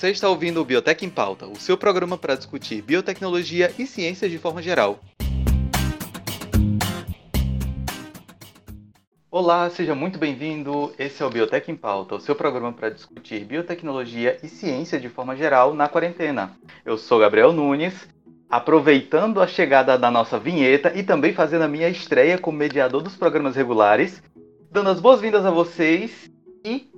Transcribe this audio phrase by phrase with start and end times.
[0.00, 4.30] Você está ouvindo o Biotech em Pauta, o seu programa para discutir biotecnologia e ciências
[4.30, 4.98] de forma geral.
[9.30, 10.90] Olá, seja muito bem-vindo.
[10.98, 15.10] Esse é o Biotech em Pauta, o seu programa para discutir biotecnologia e ciência de
[15.10, 16.56] forma geral na quarentena.
[16.82, 18.08] Eu sou Gabriel Nunes,
[18.48, 23.16] aproveitando a chegada da nossa vinheta e também fazendo a minha estreia como mediador dos
[23.16, 24.22] programas regulares,
[24.72, 26.30] dando as boas-vindas a vocês
[26.64, 26.89] e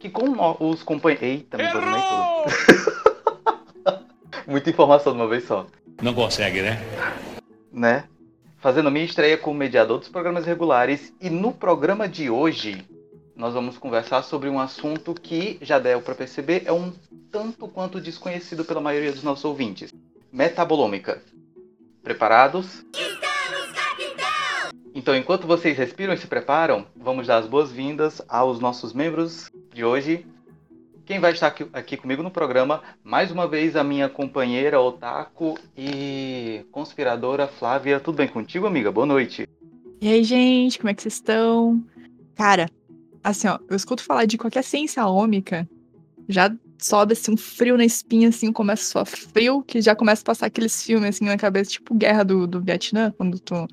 [0.00, 1.22] que com os companheiros.
[1.22, 1.84] Eita, me tudo.
[4.48, 5.66] Muita informação de uma vez só.
[6.02, 6.80] Não consegue, né?
[7.70, 8.04] Né?
[8.58, 11.12] Fazendo minha estreia como mediador dos programas regulares.
[11.20, 12.82] E no programa de hoje,
[13.36, 16.92] nós vamos conversar sobre um assunto que, já deu para perceber, é um
[17.30, 19.92] tanto quanto desconhecido pela maioria dos nossos ouvintes:
[20.32, 21.22] metabolômica.
[22.02, 22.82] Preparados?
[25.00, 29.82] Então, enquanto vocês respiram e se preparam, vamos dar as boas-vindas aos nossos membros de
[29.82, 30.26] hoje.
[31.06, 35.58] Quem vai estar aqui, aqui, comigo no programa, mais uma vez, a minha companheira Otaku
[35.74, 37.98] e conspiradora Flávia.
[37.98, 38.92] Tudo bem contigo, amiga?
[38.92, 39.48] Boa noite.
[40.02, 41.82] E aí, gente, como é que vocês estão?
[42.34, 42.68] Cara,
[43.24, 45.66] assim, ó, eu escuto falar de qualquer ciência ômica,
[46.28, 50.26] já sobe assim um frio na espinha, assim, começa suar frio, que já começa a
[50.26, 53.66] passar aqueles filmes assim na cabeça, tipo Guerra do, do Vietnã, quando tu,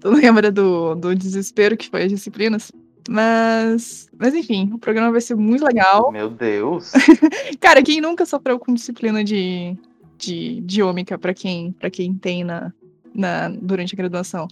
[0.00, 2.72] tu lembra do, do desespero que foi as disciplinas.
[3.08, 6.12] Mas, mas enfim, o programa vai ser muito legal.
[6.12, 6.92] Meu Deus!
[7.58, 9.74] Cara, quem nunca sofreu com disciplina de,
[10.18, 12.70] de, de ômica, pra quem, pra quem tem na,
[13.14, 14.46] na, durante a graduação?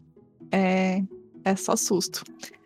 [0.51, 1.03] É,
[1.45, 2.25] é só susto.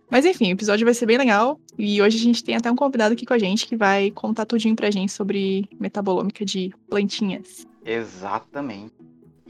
[0.08, 1.58] Mas enfim, o episódio vai ser bem legal.
[1.76, 4.44] E hoje a gente tem até um convidado aqui com a gente que vai contar
[4.44, 7.66] tudinho pra gente sobre metabolômica de plantinhas.
[7.84, 8.92] Exatamente.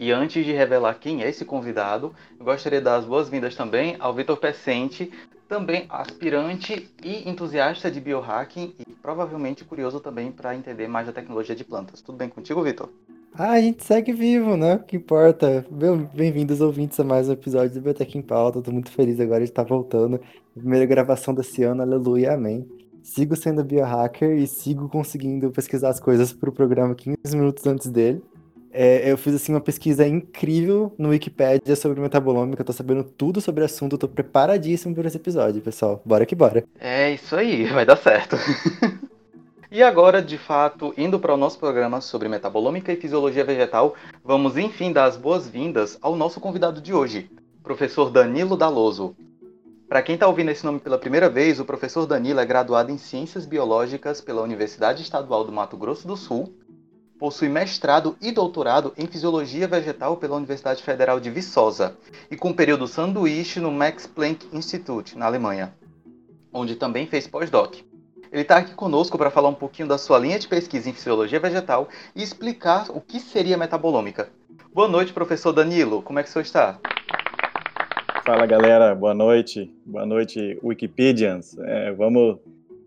[0.01, 3.97] E antes de revelar quem é esse convidado, eu gostaria de dar as boas-vindas também
[3.99, 5.13] ao Vitor Pecente,
[5.47, 11.55] também aspirante e entusiasta de biohacking e provavelmente curioso também para entender mais da tecnologia
[11.55, 12.01] de plantas.
[12.01, 12.89] Tudo bem contigo, Vitor?
[13.35, 14.77] Ah, a gente segue vivo, né?
[14.77, 15.67] O que importa.
[16.15, 18.63] Bem-vindos, ouvintes, a mais um episódio do Biotech em Pauta.
[18.63, 20.19] Tô muito feliz agora de estar voltando.
[20.55, 22.67] Primeira gravação desse ano, aleluia, amém.
[23.03, 27.91] Sigo sendo biohacker e sigo conseguindo pesquisar as coisas para o programa 15 minutos antes
[27.91, 28.23] dele.
[28.73, 33.63] É, eu fiz assim uma pesquisa incrível no Wikipedia sobre metabolômica, tô sabendo tudo sobre
[33.63, 36.01] o assunto, tô preparadíssimo para esse episódio, pessoal.
[36.05, 36.65] Bora que bora.
[36.79, 38.37] É isso aí, vai dar certo.
[39.71, 44.57] e agora, de fato, indo para o nosso programa sobre metabolômica e fisiologia vegetal, vamos
[44.57, 47.29] enfim dar as boas-vindas ao nosso convidado de hoje,
[47.65, 49.17] professor Danilo Daloso.
[49.89, 52.99] Para quem está ouvindo esse nome pela primeira vez, o professor Danilo é graduado em
[52.99, 56.55] Ciências Biológicas pela Universidade Estadual do Mato Grosso do Sul
[57.21, 61.95] possui mestrado e doutorado em Fisiologia Vegetal pela Universidade Federal de Viçosa
[62.31, 65.75] e com período sanduíche no Max Planck Institute, na Alemanha,
[66.51, 67.75] onde também fez pós-doc.
[68.33, 71.39] Ele está aqui conosco para falar um pouquinho da sua linha de pesquisa em Fisiologia
[71.39, 74.31] Vegetal e explicar o que seria metabolômica.
[74.73, 76.01] Boa noite, professor Danilo.
[76.01, 76.79] Como é que o senhor está?
[78.25, 78.95] Fala, galera.
[78.95, 79.71] Boa noite.
[79.85, 81.59] Boa noite, Wikipedians.
[81.59, 82.39] É, vamos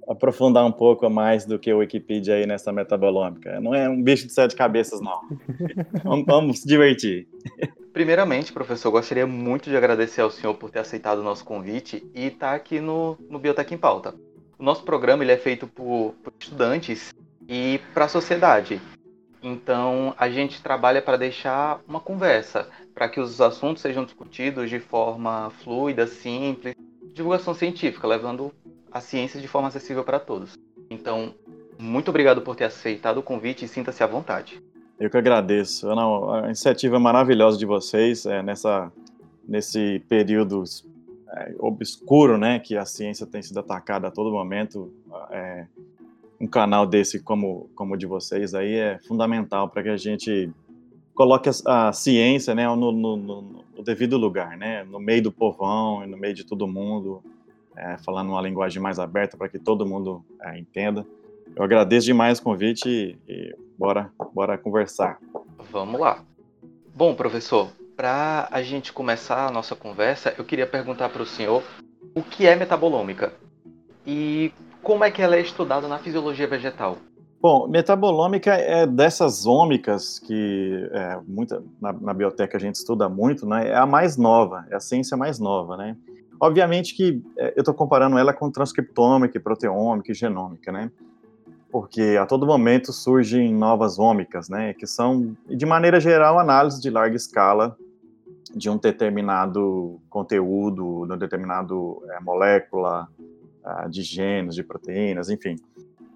[0.08, 3.59] aprofundar um pouco mais do que o Wikipedia aí nessa metabolômica.
[3.59, 5.22] Não é um bicho de sete cabeças, não.
[6.03, 7.28] vamos, vamos se divertir.
[7.91, 12.28] Primeiramente, professor, gostaria muito de agradecer ao senhor por ter aceitado o nosso convite e
[12.28, 14.16] estar tá aqui no, no Biotech em Pauta.
[14.58, 17.13] O nosso programa ele é feito por, por estudantes
[17.47, 18.81] e para a sociedade.
[19.44, 24.80] Então, a gente trabalha para deixar uma conversa, para que os assuntos sejam discutidos de
[24.80, 26.74] forma fluida, simples,
[27.13, 28.53] divulgação científica, levando
[28.94, 30.58] a ciência de forma acessível para todos.
[30.90, 31.34] Então,
[31.80, 34.62] muito obrigado por ter aceitado o convite e sinta-se à vontade.
[35.00, 35.90] Eu que agradeço.
[35.90, 38.92] A iniciativa maravilhosa de vocês é, nessa,
[39.48, 40.63] nesse período
[41.36, 44.94] é, obscuro, né, que a ciência tem sido atacada a todo momento.
[45.31, 45.66] É,
[46.39, 50.51] um canal desse como, como o de vocês aí é fundamental para que a gente
[51.16, 55.31] coloque a, a ciência né, no, no, no, no, devido lugar, né, no meio do
[55.31, 57.24] povão, no meio de todo mundo,
[57.78, 61.06] é, falando uma linguagem mais aberta para que todo mundo é, entenda.
[61.56, 65.20] Eu agradeço demais o convite e, e bora, bora conversar.
[65.72, 66.24] Vamos lá.
[66.96, 71.64] Bom, professor, para a gente começar a nossa conversa, eu queria perguntar para o senhor
[72.16, 73.34] o que é metabolômica
[74.06, 76.98] e como é que ela é estudada na fisiologia vegetal.
[77.42, 83.46] Bom, metabolômica é dessas ômicas que é, muita, na, na biotec a gente estuda muito,
[83.46, 83.68] né?
[83.68, 85.98] É a mais nova, é a ciência mais nova, né?
[86.39, 90.91] Obviamente que é, eu estou comparando ela com transcriptômica, proteômica e genômica, né?
[91.71, 94.74] Porque a todo momento surgem novas ômicas, né?
[94.74, 97.77] Que são, de maneira geral, análise de larga escala
[98.53, 101.74] de um determinado conteúdo, de uma determinada
[102.12, 103.09] é, molécula,
[103.63, 105.56] uh, de genes, de proteínas, enfim.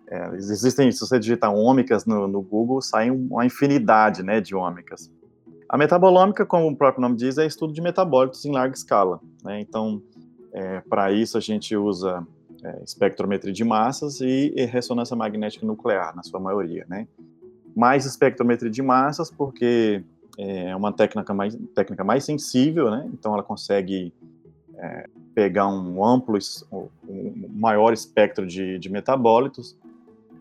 [0.10, 5.12] É, existem, se você digitar ômicas no, no, Google, sai uma infinidade né, de ômicas.
[5.70, 9.20] A metabolômica, como o próprio nome diz, é estudo de metabólitos em larga escala.
[9.44, 9.60] Né?
[9.60, 10.02] Então,
[10.54, 12.26] é, para isso a gente usa
[12.64, 16.86] é, espectrometria de massas e, e, ressonância magnética nuclear, na sua maioria.
[16.88, 17.08] Né?
[17.76, 20.04] Mais espectrometria de massas, porque
[20.38, 23.10] é uma técnica mais, técnica mais sensível, né?
[23.12, 24.14] então ela consegue
[24.76, 26.38] é, pegar um amplo,
[26.72, 29.76] um maior espectro de, de metabólitos.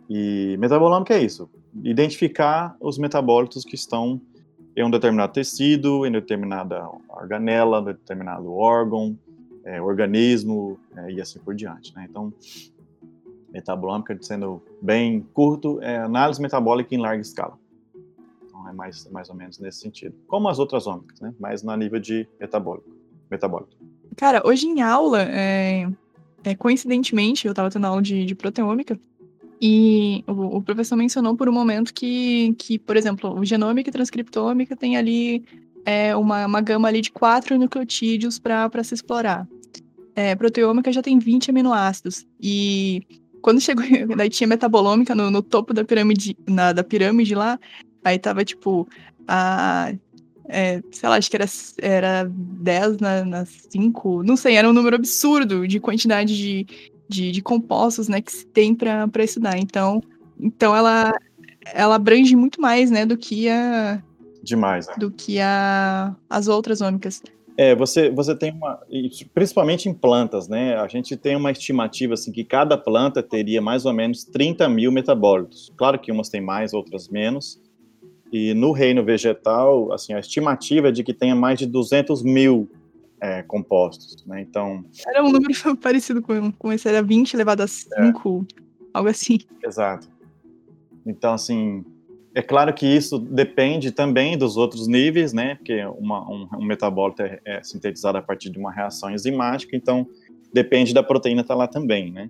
[0.08, 1.50] E metabolômica é isso,
[1.82, 4.20] identificar os metabólitos que estão
[4.76, 9.18] em um determinado tecido, em determinada organela, determinado órgão,
[9.64, 11.94] é, organismo é, e assim por diante.
[11.96, 12.06] Né?
[12.08, 12.32] Então,
[13.50, 17.58] metabolômica, sendo bem curto, é análise metabólica em larga escala.
[18.44, 20.14] Então, é mais, mais ou menos nesse sentido.
[20.28, 21.34] Como as outras ômicas, né?
[21.40, 22.90] mas na nível de metabólico.
[23.30, 23.72] metabólico.
[24.14, 25.88] Cara, hoje em aula, é,
[26.44, 29.00] é coincidentemente, eu estava tendo aula de, de proteômica,
[29.60, 33.92] e o, o, professor mencionou por um momento que, que, por exemplo, o genômica e
[33.92, 35.44] transcriptômica tem ali
[35.84, 39.46] é, uma, uma gama ali de quatro nucleotídeos para se explorar.
[40.14, 42.26] É, proteômica já tem 20 aminoácidos.
[42.40, 43.02] E
[43.40, 43.84] quando chegou,
[44.16, 47.58] daí tinha metabolômica no, no topo da pirâmide, na, da pirâmide lá,
[48.04, 48.86] aí tava tipo
[49.26, 49.92] a.
[50.48, 51.46] É, sei lá, acho que era,
[51.78, 56.64] era 10 na, na 5, não sei, era um número absurdo de quantidade de,
[57.08, 59.58] de, de compostos, né, que se tem para estudar.
[59.58, 60.02] Então,
[60.38, 61.12] então ela,
[61.72, 64.02] ela abrange muito mais, né, do que a
[64.46, 64.94] demais, né?
[64.96, 67.22] do que a, as outras ômicas.
[67.58, 68.78] É, você, você tem uma,
[69.34, 70.76] principalmente em plantas, né?
[70.76, 74.92] A gente tem uma estimativa assim que cada planta teria mais ou menos 30 mil
[74.92, 75.72] metabólitos.
[75.74, 77.60] Claro que umas têm mais, outras menos.
[78.30, 82.68] E no reino vegetal, assim, a estimativa é de que tenha mais de 200 mil
[83.20, 84.40] é, compostos, né?
[84.40, 84.84] Então...
[85.06, 88.60] Era um número parecido com, com esse, era 20 elevado a 5, é.
[88.94, 89.38] algo assim.
[89.62, 90.08] Exato.
[91.04, 91.84] Então, assim,
[92.34, 95.54] é claro que isso depende também dos outros níveis, né?
[95.54, 100.06] Porque uma, um, um, metabólito é, é, sintetizado a partir de uma reação enzimática, então
[100.52, 102.28] depende da proteína estar tá lá também, né?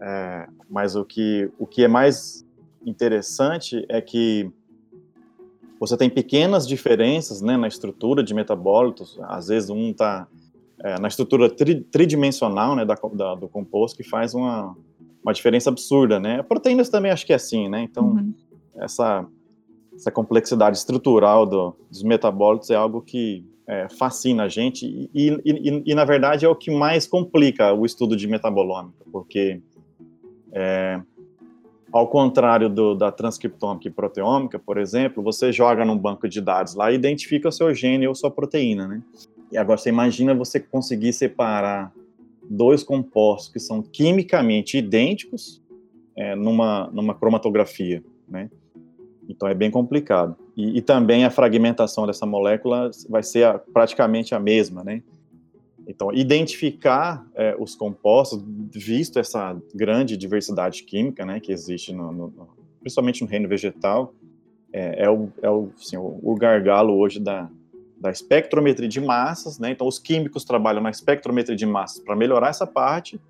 [0.00, 2.46] É, mas o que, o que é mais
[2.84, 4.48] interessante é que
[5.78, 10.26] você tem pequenas diferenças né, na estrutura de metabólitos, às vezes um está
[10.82, 14.76] é, na estrutura tri, tridimensional né, da, da, do composto, que faz uma,
[15.22, 16.42] uma diferença absurda, né?
[16.42, 17.82] Proteínas também acho que é assim, né?
[17.82, 18.34] Então, uhum.
[18.76, 19.26] essa,
[19.94, 25.40] essa complexidade estrutural do, dos metabólitos é algo que é, fascina a gente e, e,
[25.44, 29.60] e, e, na verdade, é o que mais complica o estudo de metabolômica, porque
[30.52, 31.00] é,
[31.96, 36.74] ao contrário do, da transcriptômica e proteômica, por exemplo, você joga num banco de dados
[36.74, 39.02] lá e identifica o seu gene ou sua proteína, né?
[39.50, 41.92] E agora você imagina você conseguir separar
[42.48, 45.62] dois compostos que são quimicamente idênticos
[46.16, 48.50] é, numa, numa cromatografia, né?
[49.28, 50.36] Então é bem complicado.
[50.56, 55.02] E, e, também a fragmentação dessa molécula vai ser a, praticamente a mesma, né?
[55.86, 62.48] Então, identificar é, os compostos, visto essa grande diversidade química né, que existe, no, no,
[62.80, 64.12] principalmente no reino vegetal,
[64.72, 67.48] é, é, o, é o, assim, o, o, gargalo hoje da,
[68.00, 69.60] da espectrometria de massas.
[69.60, 69.70] Né?
[69.70, 73.20] Então, os químicos trabalham na espectrometria de massas para melhorar essa parte,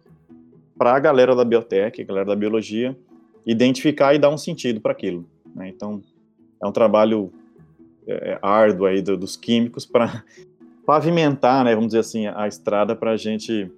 [0.78, 2.96] para a galera da biotech, a galera da biologia,
[3.44, 5.26] identificar e dar um sentido para aquilo.
[5.54, 5.68] Né?
[5.68, 6.02] Então,
[6.62, 7.30] é um trabalho
[8.06, 10.24] é, árduo aí do, dos químicos para
[10.86, 13.70] pavimentar, né, vamos dizer assim, a estrada para a gente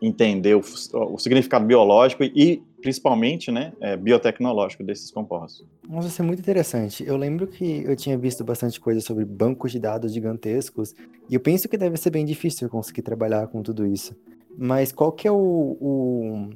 [0.00, 5.66] entender o, o, significado biológico e principalmente, né, é, biotecnológico desses compostos.
[5.88, 7.04] Nossa, isso é muito interessante.
[7.06, 10.94] Eu lembro que eu tinha visto bastante coisa sobre bancos de dados gigantescos
[11.28, 14.14] e eu penso que deve ser bem difícil conseguir trabalhar com tudo isso.
[14.56, 15.36] Mas qual que é o,
[15.80, 16.50] o,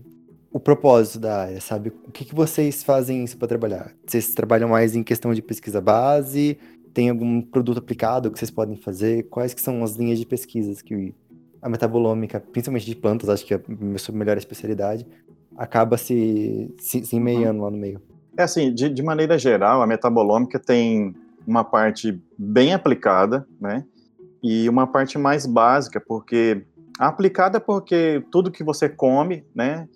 [0.53, 1.93] o propósito da área, sabe?
[2.07, 3.95] O que, que vocês fazem isso para trabalhar?
[4.07, 6.59] Vocês trabalham mais em questão de pesquisa base?
[6.93, 9.25] Tem algum produto aplicado que vocês podem fazer?
[9.25, 11.15] Quais que são as linhas de pesquisas que
[11.61, 13.61] a metabolômica, principalmente de plantas, acho que é
[13.95, 15.07] a sua melhor especialidade,
[15.57, 17.63] acaba se, se, se uhum.
[17.63, 18.01] lá no meio?
[18.37, 21.15] É assim, de, de maneira geral, a metabolômica tem
[21.47, 23.85] uma parte bem aplicada, né?
[24.43, 26.65] E uma parte mais básica, porque
[26.99, 29.89] aplicada porque tudo que você come, né,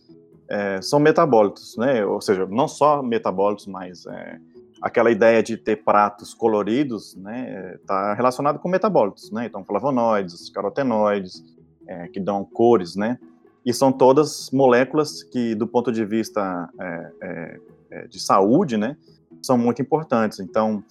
[0.49, 2.05] é, são metabólitos, né?
[2.05, 4.39] Ou seja, não só metabólitos, mas é,
[4.83, 11.45] aquela ideia de ter pratos coloridos, né, está relacionado com metabólitos, né, então flavonoides, carotenoides,
[11.87, 13.19] é, que dão cores, né,
[13.65, 17.61] e são todas moléculas que, do ponto de vista é, é,
[17.91, 18.97] é, de saúde, né,
[19.41, 20.41] são muito importantes.
[20.41, 20.83] Então,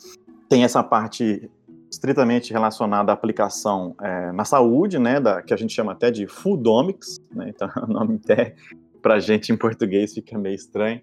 [0.47, 1.49] tem essa parte
[1.91, 6.27] estritamente relacionada à aplicação é, na saúde, né, da, que a gente chama até de
[6.27, 8.55] foodomics, né, então o nome até
[9.01, 11.01] pra gente em português fica meio estranho.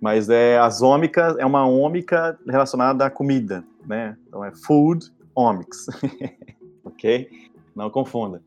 [0.00, 4.16] Mas é as ômicas, é uma ômica relacionada à comida, né?
[4.26, 5.86] Então é food omics.
[6.84, 7.28] ok?
[7.76, 8.42] Não confunda.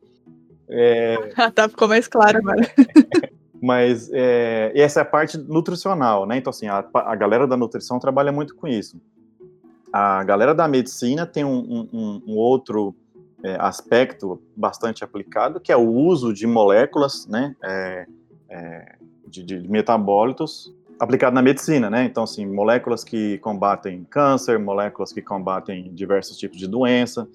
[0.68, 1.16] É...
[1.54, 2.62] tá, ficou mais claro agora.
[3.62, 6.36] Mas é, essa é a parte nutricional, né?
[6.36, 9.00] Então, assim, a, a, galera da nutrição trabalha muito com isso.
[9.90, 12.94] A galera da medicina tem um, um, um outro
[13.42, 17.56] é, aspecto bastante aplicado, que é o uso de moléculas, né?
[17.62, 18.06] É,
[18.50, 18.96] é
[19.26, 22.04] de, de metabólitos aplicado na medicina, né?
[22.04, 27.28] Então, assim, moléculas que combatem câncer, moléculas que combatem diversos tipos de doença.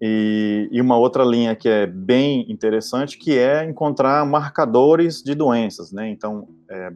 [0.00, 5.92] E, e, uma outra linha que é bem interessante, que é encontrar marcadores de doenças,
[5.92, 6.08] né?
[6.08, 6.92] Então, é,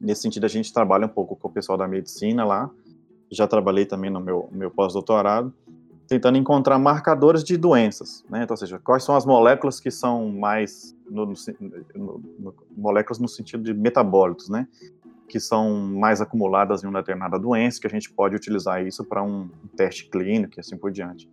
[0.00, 2.70] nesse sentido, a gente trabalha um pouco com o pessoal da medicina lá.
[3.30, 5.54] Já trabalhei também no meu, meu pós-doutorado,
[6.08, 8.42] tentando encontrar marcadores de doenças, né?
[8.42, 11.34] Então, ou seja, quais são as moléculas que são mais no, no,
[12.38, 14.66] no, moléculas no sentido de metabólitos, né?
[15.30, 19.22] Que são mais acumuladas em uma determinada doença, que a gente pode utilizar isso para
[19.22, 21.30] um, teste clínico e assim por diante.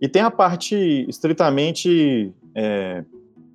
[0.00, 0.74] E tem a parte
[1.08, 3.04] estritamente é,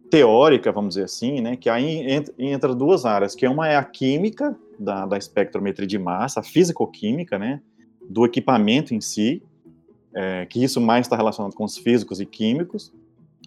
[0.10, 2.05] teórica, vamos dizer assim, né, que aí
[2.38, 7.38] entra duas áreas, que uma é a química da, da espectrometria de massa, a físico-química,
[7.38, 7.62] né,
[8.10, 9.44] do equipamento em si,
[10.13, 12.94] é, que isso mais está relacionado com os físicos e químicos,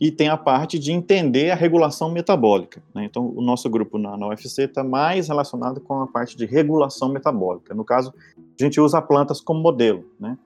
[0.01, 2.81] e tem a parte de entender a regulação metabólica.
[2.95, 3.05] Né?
[3.05, 7.09] Então, o nosso grupo na, na UFC está mais relacionado com a parte de regulação
[7.09, 7.75] metabólica.
[7.75, 10.39] No caso, a gente usa plantas como modelo, né?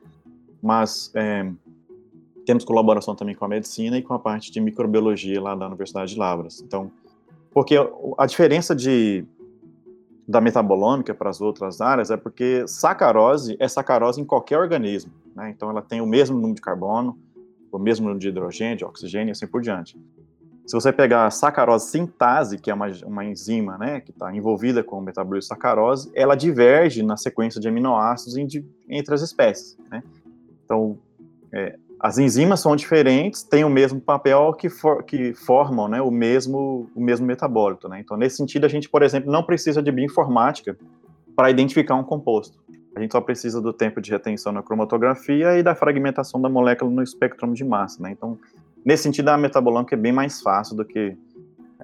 [0.63, 1.51] mas é,
[2.47, 6.15] temos colaboração também com a medicina e com a parte de microbiologia lá da Universidade
[6.15, 6.63] de Lavras.
[6.63, 6.91] Então,
[7.53, 7.77] porque
[8.19, 9.25] a diferença de
[10.27, 15.51] da metabolômica para as outras áreas é porque sacarose é sacarose em qualquer organismo, né?
[15.51, 17.19] Então ela tem o mesmo número de carbono,
[17.73, 19.99] o mesmo de hidrogênio, de oxigênio e assim por diante.
[20.67, 24.85] Se você pegar a sacarose sintase, que é uma, uma enzima, né, que está envolvida
[24.85, 28.37] com o metabolismo de sacarose, ela diverge na sequência de aminoácidos
[28.89, 30.03] entre as espécies, né?
[30.65, 30.99] Então,
[31.53, 36.11] é, as enzimas são diferentes, têm o mesmo papel que, for, que formam né, o,
[36.11, 37.89] mesmo, o mesmo metabólito.
[37.89, 38.01] Né?
[38.01, 40.77] Então, nesse sentido, a gente, por exemplo, não precisa de bioinformática
[41.37, 42.59] para identificar um composto.
[42.95, 46.91] A gente só precisa do tempo de retenção na cromatografia e da fragmentação da molécula
[46.91, 48.03] no espectro de massa.
[48.03, 48.13] Né?
[48.13, 48.39] Então,
[48.85, 51.17] nesse sentido, a metabolômica é bem mais fácil do que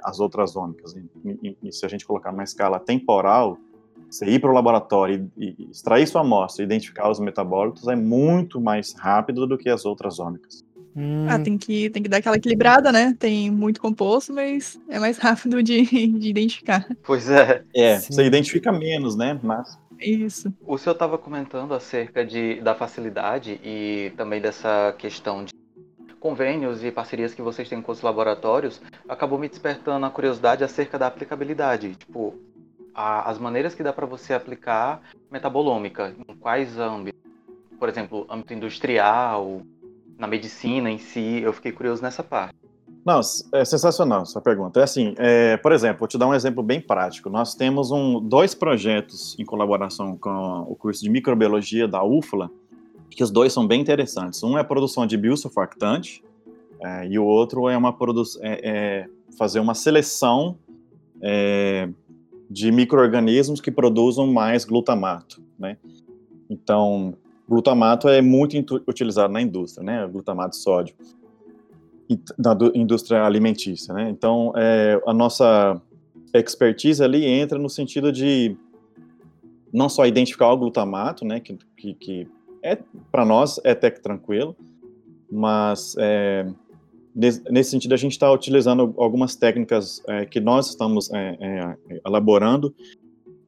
[0.02, 0.94] as outras ômicas.
[0.94, 3.58] E, e, e se a gente colocar uma escala temporal,
[4.10, 7.96] você ir para o laboratório e, e, extrair sua amostra e identificar os metabólitos é
[7.96, 10.64] muito mais rápido do que as outras ômicas.
[10.96, 11.26] Hum.
[11.28, 13.14] Ah, tem que, tem que dar aquela equilibrada, né?
[13.18, 16.88] Tem muito composto, mas é mais rápido de, de identificar.
[17.04, 17.62] Pois é.
[17.74, 18.12] É, Sim.
[18.12, 19.38] você identifica menos, né?
[19.42, 19.78] Mas...
[20.00, 20.52] Isso.
[20.64, 25.52] O senhor estava comentando acerca de, da facilidade e também dessa questão de
[26.21, 30.99] convênios e parcerias que vocês têm com os laboratórios, acabou me despertando a curiosidade acerca
[30.99, 31.95] da aplicabilidade.
[31.95, 32.35] Tipo,
[32.95, 35.00] a, as maneiras que dá para você aplicar
[35.31, 37.21] metabolômica, em quais âmbitos?
[37.78, 39.62] Por exemplo, âmbito industrial,
[40.19, 42.57] na medicina em si, eu fiquei curioso nessa parte.
[43.08, 43.20] Não,
[43.54, 44.80] é sensacional sua pergunta.
[44.80, 47.30] É assim, é, por exemplo, vou te dar um exemplo bem prático.
[47.30, 52.50] Nós temos um, dois projetos em colaboração com o curso de microbiologia da UFLA,
[53.08, 54.42] que os dois são bem interessantes.
[54.42, 56.22] Um é a produção de biosurfactante
[56.84, 57.96] é, e o outro é uma
[58.42, 59.06] é, é,
[59.38, 60.58] fazer uma seleção
[61.22, 61.88] é,
[62.50, 65.78] de micro-organismos que produzam mais glutamato, né?
[66.50, 67.14] Então,
[67.48, 70.06] glutamato é muito utilizado na indústria, né?
[70.06, 70.94] Glutamato de sódio,
[72.38, 74.08] na indústria alimentícia, né?
[74.10, 75.80] Então, é, a nossa
[76.34, 78.56] expertise ali entra no sentido de
[79.72, 81.40] não só identificar o glutamato, né?
[81.40, 82.28] Que, que, que
[82.62, 82.78] é
[83.10, 84.56] para nós é até que tranquilo,
[85.30, 86.46] mas é,
[87.14, 92.72] nesse sentido, a gente está utilizando algumas técnicas é, que nós estamos é, é, elaborando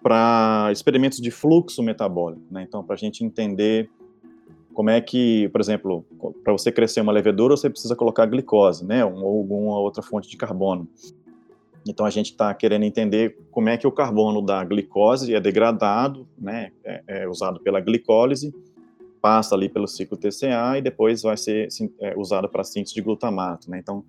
[0.02, 2.42] para experimentos de fluxo metabólico.
[2.50, 2.64] Né?
[2.66, 3.88] Então, para a gente entender
[4.74, 6.04] como é que, por exemplo,
[6.42, 9.04] para você crescer uma levedura, você precisa colocar glicose, né?
[9.04, 10.88] ou alguma outra fonte de carbono.
[11.86, 16.28] Então, a gente está querendo entender como é que o carbono da glicose é degradado,
[16.38, 16.72] né?
[16.84, 18.52] é, é usado pela glicólise,
[19.20, 21.68] passa ali pelo ciclo TCA e depois vai ser
[22.00, 23.78] é, usado para síntese de glutamato, né?
[23.78, 24.04] Então,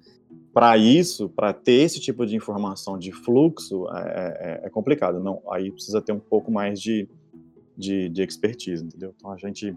[0.53, 5.20] para isso, para ter esse tipo de informação de fluxo, é, é, é, complicado.
[5.20, 7.08] Não, aí precisa ter um pouco mais de,
[7.77, 9.13] de, de expertise, entendeu?
[9.18, 9.75] Então, a gente,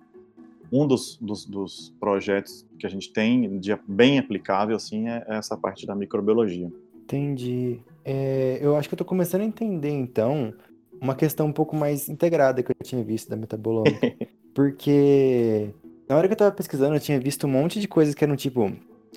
[0.75, 5.57] um dos, dos, dos, projetos que a gente tem de bem aplicável, assim, é essa
[5.57, 6.69] parte da microbiologia.
[7.05, 7.79] Entendi.
[8.05, 10.53] É, eu acho que eu estou começando a entender, então,
[11.01, 14.17] uma questão um pouco mais integrada que eu tinha visto da metabolômica.
[14.53, 15.71] Porque
[16.09, 18.35] na hora que eu tava pesquisando, eu tinha visto um monte de coisas que eram
[18.35, 18.73] tipo,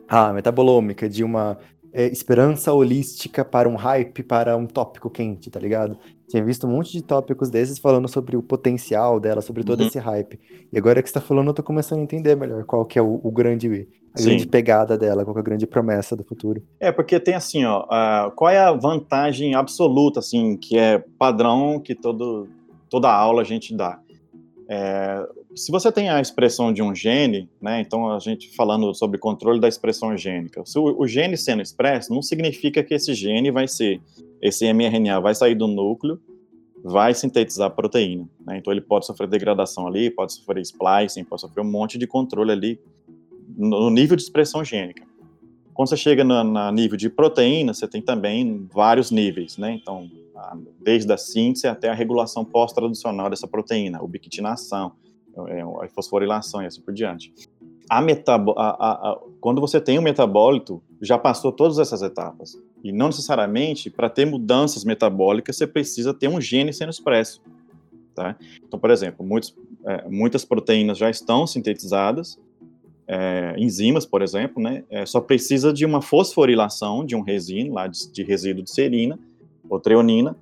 [0.07, 1.57] ah, metabolômica de uma
[1.93, 5.97] é, esperança holística para um hype, para um tópico quente, tá ligado?
[6.27, 9.87] Tinha visto um monte de tópicos desses falando sobre o potencial dela, sobre todo Uhum.
[9.87, 10.39] esse hype.
[10.71, 13.01] E agora que você tá falando, eu tô começando a entender melhor qual que é
[13.01, 14.25] o, o grande, a Sim.
[14.29, 16.61] grande pegada dela, qual que é a grande promessa do futuro.
[16.79, 21.79] É, porque tem assim, ó, ah, qual é a vantagem absoluta, assim, que é padrão
[21.79, 22.47] que todo,
[22.89, 23.97] toda aula a gente dá?
[24.69, 25.25] É,
[25.57, 29.59] se você tem a expressão de um gene, né, então a gente falando sobre controle
[29.59, 33.67] da expressão gênica, se o, o gene sendo expresso, não significa que esse gene vai
[33.67, 33.99] ser,
[34.41, 36.19] esse mRNA vai sair do núcleo,
[36.83, 41.61] vai sintetizar proteína, né, então ele pode sofrer degradação ali, pode sofrer splicing, pode sofrer
[41.61, 42.79] um monte de controle ali
[43.57, 45.05] no no nível de expressão gênica.
[45.73, 49.73] Quando você chega na, na nível de proteína, você tem também vários níveis, né?
[49.79, 54.93] Então, a- desde a síntese até a regulação pós-traducional dessa proteína, ubiquitinação,
[55.81, 57.33] a fosforilação e assim por diante.
[57.89, 62.61] A metabo a- a- quando você tem um metabólito, já passou todas essas etapas.
[62.83, 67.41] E não necessariamente, para ter mudanças metabólicas, você precisa ter um gene sendo expresso.
[68.13, 68.35] Tá?
[68.67, 72.39] Então, por exemplo, muitos, é, muitas proteínas já estão sintetizadas,
[73.07, 77.87] é, enzimas, por exemplo, né, é, só precisa de uma fosforilação de um resíduo, lá
[77.87, 79.17] de, de resíduo de serina
[79.69, 80.35] ou treonina,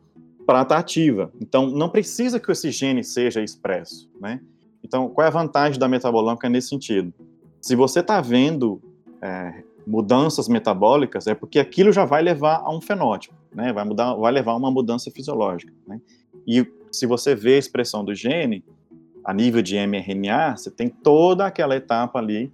[0.46, 1.32] para estar ativa.
[1.42, 4.40] Então, não precisa que esse gene seja expresso, né?
[4.86, 7.12] Então, qual é a vantagem da metabolômica nesse sentido?
[7.60, 8.80] Se você está vendo
[9.20, 13.74] é, mudanças metabólicas, é porque aquilo já vai levar a um fenótipo, né?
[13.74, 16.00] Vai mudar, vai levar a uma mudança fisiológica, né?
[16.46, 18.64] E se você vê a expressão do gene,
[19.24, 22.52] a nível de mRNA, você tem toda aquela etapa ali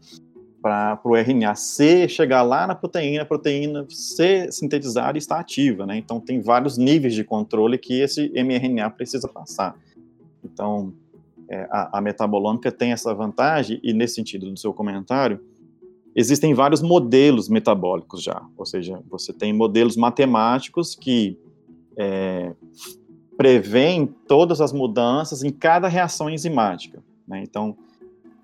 [0.61, 5.85] para o RNA C chegar lá na proteína, a proteína ser sintetizada e estar ativa,
[5.85, 5.97] né?
[5.97, 9.75] Então tem vários níveis de controle que esse mRNA precisa passar.
[10.41, 10.93] Então
[11.51, 15.37] é, a, a metabolômica tem essa vantagem e nesse sentido do seu comentário
[16.15, 21.37] existem vários modelos metabólicos já, ou seja, você tem modelos matemáticos que
[21.97, 22.53] é,
[23.35, 27.03] prevêem todas as mudanças em cada reação enzimática.
[27.27, 27.41] Né?
[27.43, 27.75] Então,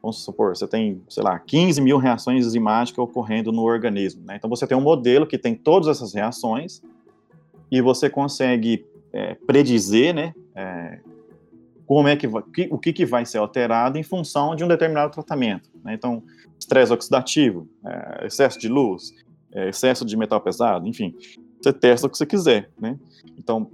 [0.01, 4.25] vamos supor, você tem, sei lá, 15 mil reações enzimáticas ocorrendo no organismo.
[4.25, 4.35] Né?
[4.35, 6.81] Então, você tem um modelo que tem todas essas reações
[7.71, 10.99] e você consegue é, predizer, né, é,
[11.87, 15.09] como é que, vai, o que, que vai ser alterado em função de um determinado
[15.13, 15.69] tratamento.
[15.83, 15.93] Né?
[15.93, 16.21] Então,
[16.59, 19.13] estresse oxidativo, é, excesso de luz,
[19.53, 21.15] é, excesso de metal pesado, enfim,
[21.61, 22.99] você testa o que você quiser, né?
[23.37, 23.71] Então,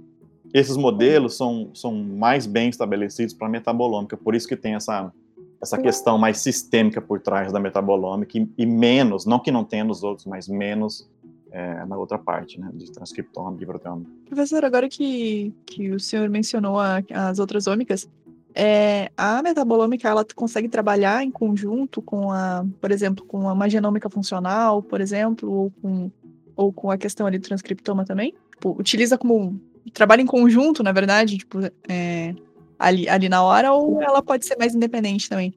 [0.54, 5.12] esses modelos são, são mais bem estabelecidos para a metabolômica, por isso que tem essa,
[5.60, 9.82] essa questão mais sistêmica por trás da metabolômica e, e menos, não que não tenha
[9.82, 11.10] nos outros, mas menos
[11.54, 14.10] é, na outra parte, né, de transcriptome, de proteômica.
[14.26, 18.08] Professor, agora que, que o senhor mencionou a- as outras ômicas,
[18.52, 24.10] é, a metabolômica ela consegue trabalhar em conjunto com a, por exemplo, com uma genômica
[24.10, 26.10] funcional, por exemplo, ou com,
[26.56, 28.34] ou com a questão ali do transcriptoma também?
[28.50, 29.60] Tipo, utiliza como
[29.92, 32.34] trabalha em conjunto, na verdade, tipo, é,
[32.76, 35.54] ali, ali na hora, ou ela pode ser mais independente também?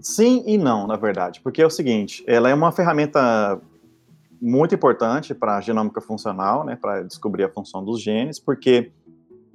[0.00, 3.58] Sim e não, na verdade, porque é o seguinte, ela é uma ferramenta
[4.40, 8.92] muito importante para a genômica funcional, né, para descobrir a função dos genes, porque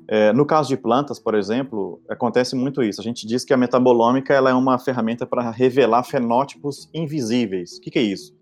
[0.08, 3.00] é, no caso de plantas, por exemplo, acontece muito isso.
[3.00, 7.78] A gente diz que a metabolômica ela é uma ferramenta para revelar fenótipos invisíveis.
[7.78, 8.36] O que, que é isso?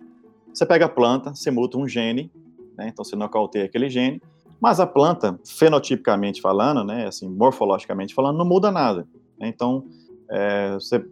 [0.52, 2.32] Você pega a planta, você muta um gene,
[2.78, 4.22] né, então você nocauteia aquele gene,
[4.60, 9.08] mas a planta, fenotipicamente falando, né, assim, morfologicamente falando, não muda nada.
[9.40, 9.48] né?
[9.48, 9.86] Então,
[10.30, 11.04] é, você,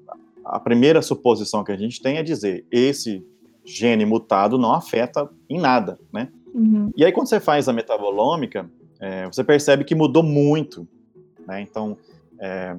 [0.46, 3.26] a primeira suposição que a gente tem é dizer esse
[3.70, 6.30] gene mutado não afeta em nada, né?
[6.54, 6.92] Uhum.
[6.96, 10.88] E aí quando você faz a metabolômica, é, você percebe que mudou muito,
[11.48, 11.62] né?
[11.62, 11.96] Então,
[12.40, 12.76] é,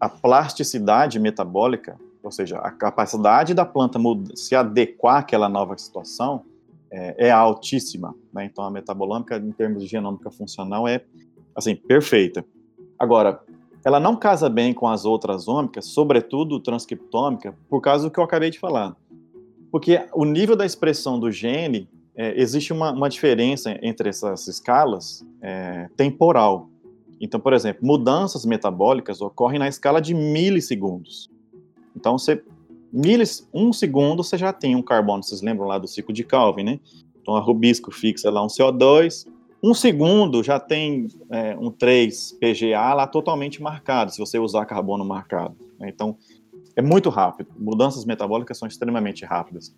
[0.00, 6.42] a plasticidade metabólica, ou seja, a capacidade da planta muda, se adequar àquela nova situação,
[6.90, 8.44] é, é altíssima, né?
[8.44, 11.04] Então, a metabolômica, em termos de genômica funcional, é,
[11.54, 12.44] assim, perfeita.
[12.98, 13.40] Agora,
[13.84, 18.24] ela não casa bem com as outras ômicas, sobretudo transcriptômica, por causa do que eu
[18.24, 18.96] acabei de falar.
[19.72, 25.24] Porque o nível da expressão do gene, é, existe uma, uma, diferença entre essas escalas
[25.40, 26.68] é, temporal.
[27.18, 31.30] Então, por exemplo, mudanças metabólicas ocorrem na escala de milissegundos.
[31.96, 32.44] Então, você,
[32.92, 36.64] milis, um segundo você já tem um carbono, vocês lembram lá do ciclo de Calvin,
[36.64, 36.80] né?
[37.22, 39.26] Então, a Rubisco fixa lá um CO2,
[39.62, 45.04] um segundo já tem é, um 3 PGA lá totalmente marcado, se você usar carbono
[45.04, 45.56] marcado.
[45.78, 45.88] Né?
[45.88, 46.16] Então,
[46.76, 47.50] é muito rápido.
[47.58, 49.74] Mudanças metabólicas são extremamente rápidas.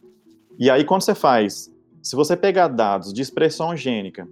[0.59, 4.29] E aí, quando você faz, se você pegar dados de expressão gênica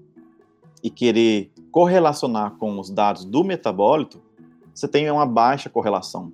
[0.83, 4.23] e querer correlacionar com os dados do metabólito,
[4.75, 6.33] você tem uma baixa correlação,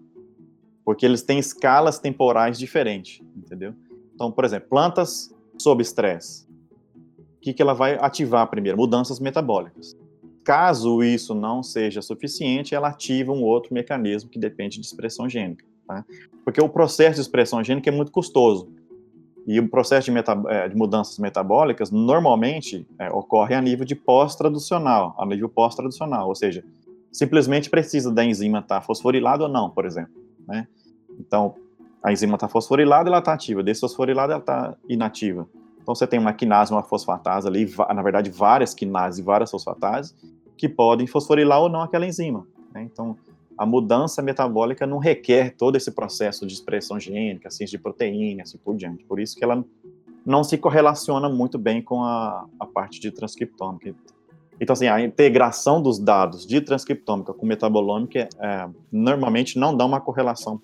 [0.85, 3.75] porque eles têm escalas temporais diferentes, entendeu?
[4.15, 6.47] Então, por exemplo, plantas sob estresse.
[7.41, 8.77] que, que ela vai ativar primeiro?
[8.77, 9.97] Mudanças metabólicas.
[10.45, 15.65] Caso isso não seja suficiente, ela ativa um outro mecanismo que depende de expressão gênica.
[15.89, 16.05] Tá?
[16.45, 18.69] Porque o processo de expressão gênica é muito custoso.
[19.47, 23.95] E o processo de, meta, é, de mudanças metabólicas normalmente é, ocorre a nível de
[23.97, 26.63] pós-traducional, a nível pós-traducional, ou seja,
[27.11, 30.13] simplesmente precisa da enzima estar tá fosforilada ou não, por exemplo.
[30.47, 30.69] Né?
[31.19, 31.55] Então,
[32.03, 35.49] a enzima está fosforilada, ela está ativa, desfosforilada, ela está inativa.
[35.81, 40.15] Então, você tem uma quinase, uma fosfatase ali, na verdade, várias quinases e várias fosfatases,
[40.59, 42.47] que podem fosforilar ou não aquela enzima.
[42.75, 42.83] Né?
[42.83, 43.17] Então,
[43.59, 48.57] a mudança metabólica não requer todo esse processo de expressão gênica, ciência de proteína, assim
[48.57, 49.05] por diante.
[49.05, 49.65] Por isso que ela
[50.25, 53.95] não se correlaciona muito bem com a, a parte de transcriptômica.
[54.61, 60.01] Então, assim, a integração dos dados de transcriptômica com metabolômica é, normalmente não dá uma
[60.01, 60.61] correlação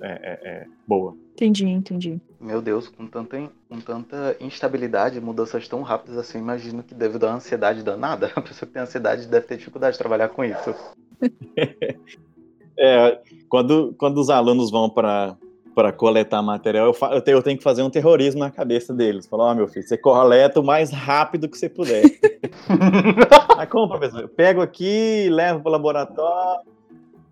[0.00, 1.16] é, é, é, boa.
[1.32, 2.20] Entendi, entendi.
[2.40, 7.34] Meu Deus, com tanta, com tanta instabilidade, mudanças tão rápidas assim, imagino que deve dar
[7.34, 8.30] ansiedade danada.
[8.36, 10.74] A pessoa que tem ansiedade deve ter dificuldade de trabalhar com isso.
[12.78, 15.36] É, quando, quando os alunos vão para
[15.74, 19.26] para coletar material, eu, eu, tenho, eu, tenho, que fazer um terrorismo na cabeça deles.
[19.26, 22.04] Falar, ó, oh, meu filho, você coleta o mais rápido que você puder.
[23.56, 24.22] Mas como, professor?
[24.22, 26.64] Eu pego aqui, levo para o laboratório.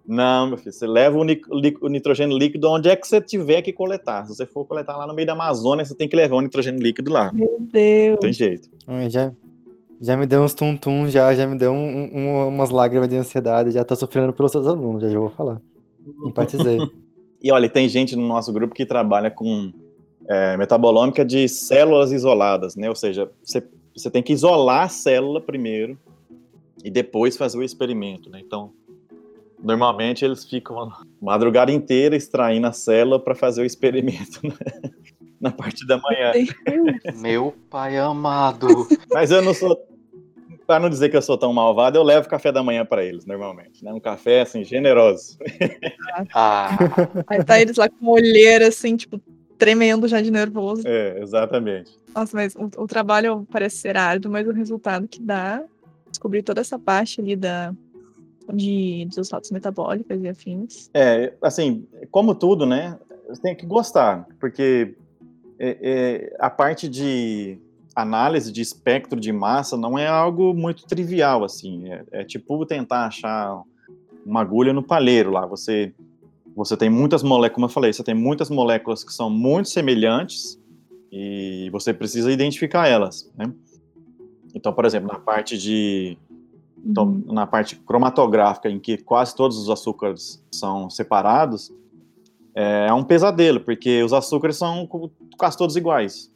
[0.05, 3.72] Não, meu filho, você leva o, o, nitrogênio líquido onde é que você tiver que
[3.72, 4.26] coletar.
[4.26, 6.83] Se você for coletar lá no meio da Amazônia, você tem que levar o nitrogênio
[6.83, 7.33] líquido lá.
[7.33, 8.18] Meu Deus.
[8.20, 8.68] Tem jeito.
[9.09, 9.33] Já,
[10.03, 13.71] já me deu uns tum-tum, já, já me deu um, um, umas lágrimas de ansiedade,
[13.71, 15.61] já tô sofrendo pelos seus alunos, já, já vou falar.
[16.27, 16.79] Empatizei.
[17.41, 19.73] e olha, tem gente no nosso grupo que trabalha com
[20.29, 22.88] é, metabolômica de células isoladas, né?
[22.88, 23.65] Ou seja, você,
[23.97, 25.97] você tem que isolar a célula primeiro
[26.83, 28.41] e depois fazer o experimento, né?
[28.45, 28.73] Então,
[29.62, 34.55] normalmente eles ficam a madrugada inteira extraindo a célula para fazer o experimento né?
[35.41, 36.33] na parte da manhã.
[37.15, 38.67] Meu pai amado.
[39.12, 39.91] Mas eu não sou
[40.66, 43.27] para não dizer que eu sou tão malvado, eu levo café da manhã para eles,
[43.27, 43.92] normalmente, né?
[43.92, 45.38] Um café, assim, generoso.
[46.35, 46.77] Ah.
[47.27, 49.20] Aí tá eles lá com olheira, assim, tipo,
[49.59, 50.83] tremendo já de nervoso.
[50.87, 51.96] É, exatamente.
[52.14, 55.64] Nossa, mas o, o trabalho parece ser árduo, mas o resultado que dá,
[56.11, 57.72] descobrir toda essa parte ali da,
[58.53, 60.90] de, dos estados metabólicos e afins.
[60.94, 62.98] É, assim, como tudo, né?
[63.29, 64.94] Você tem que gostar, porque
[65.59, 67.59] é, é, a parte de
[67.94, 71.90] análise de espectro de massa não é algo muito trivial, assim.
[71.90, 73.62] É, é, tipo tentar achar
[74.24, 75.46] uma agulha no palheiro lá.
[75.46, 75.92] Você,
[76.55, 80.59] você tem muitas moléculas, como eu falei, você tem muitas moléculas que são muito semelhantes
[81.11, 83.52] e você precisa identificar elas, né?
[84.55, 86.18] Então, por exemplo, na parte de
[86.85, 87.33] então, uhum.
[87.33, 91.72] na parte cromatográfica, em que quase todos os açúcares são separados,
[92.55, 94.88] é, é um pesadelo, porque os açúcares são
[95.38, 96.32] quase todos iguais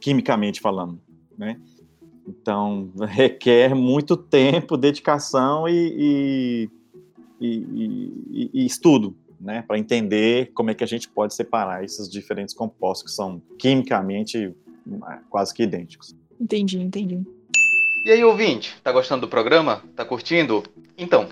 [0.00, 1.00] quimicamente falando,
[1.36, 1.60] né?
[2.26, 6.68] Então, requer muito tempo, dedicação e,
[7.40, 9.62] e, e, e estudo, né?
[9.62, 14.54] Para entender como é que a gente pode separar esses diferentes compostos que são quimicamente
[15.08, 16.14] é, quase que idênticos.
[16.40, 17.22] Entendi, entendi.
[18.04, 19.82] E aí, ouvinte, tá gostando do programa?
[19.94, 20.62] Tá curtindo?
[20.96, 21.28] Então,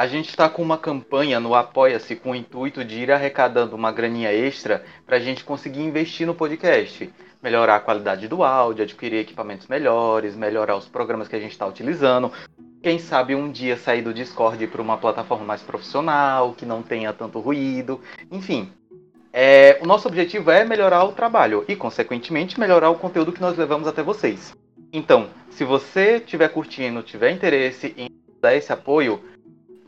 [0.00, 3.92] a gente está com uma campanha no Apoia-se com o intuito de ir arrecadando uma
[3.92, 9.18] graninha extra para a gente conseguir investir no podcast melhorar a qualidade do áudio, adquirir
[9.18, 12.32] equipamentos melhores, melhorar os programas que a gente está utilizando.
[12.82, 17.12] Quem sabe um dia sair do Discord para uma plataforma mais profissional, que não tenha
[17.12, 18.00] tanto ruído.
[18.30, 18.72] Enfim,
[19.30, 23.54] é, o nosso objetivo é melhorar o trabalho e, consequentemente, melhorar o conteúdo que nós
[23.54, 24.52] levamos até vocês.
[24.94, 28.08] Então, se você estiver curtindo, tiver interesse em
[28.40, 29.22] dar esse apoio,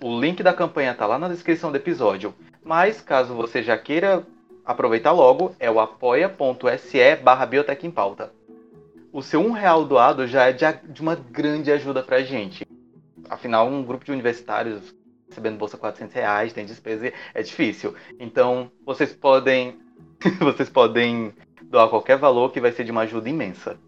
[0.02, 2.34] o link da campanha está lá na descrição do episódio.
[2.64, 4.26] Mas caso você já queira
[4.64, 8.32] aproveitar logo, é o apoia.se barra Biotech em Pauta.
[9.12, 12.66] O seu um real doado já é de, uma grande ajuda pra gente.
[13.28, 14.94] Afinal, um grupo de universitários
[15.28, 17.94] recebendo bolsa 400 reais, tem despesa, é difícil.
[18.18, 19.78] Então, vocês podem,
[20.40, 23.78] vocês podem doar qualquer valor que vai ser de uma ajuda imensa.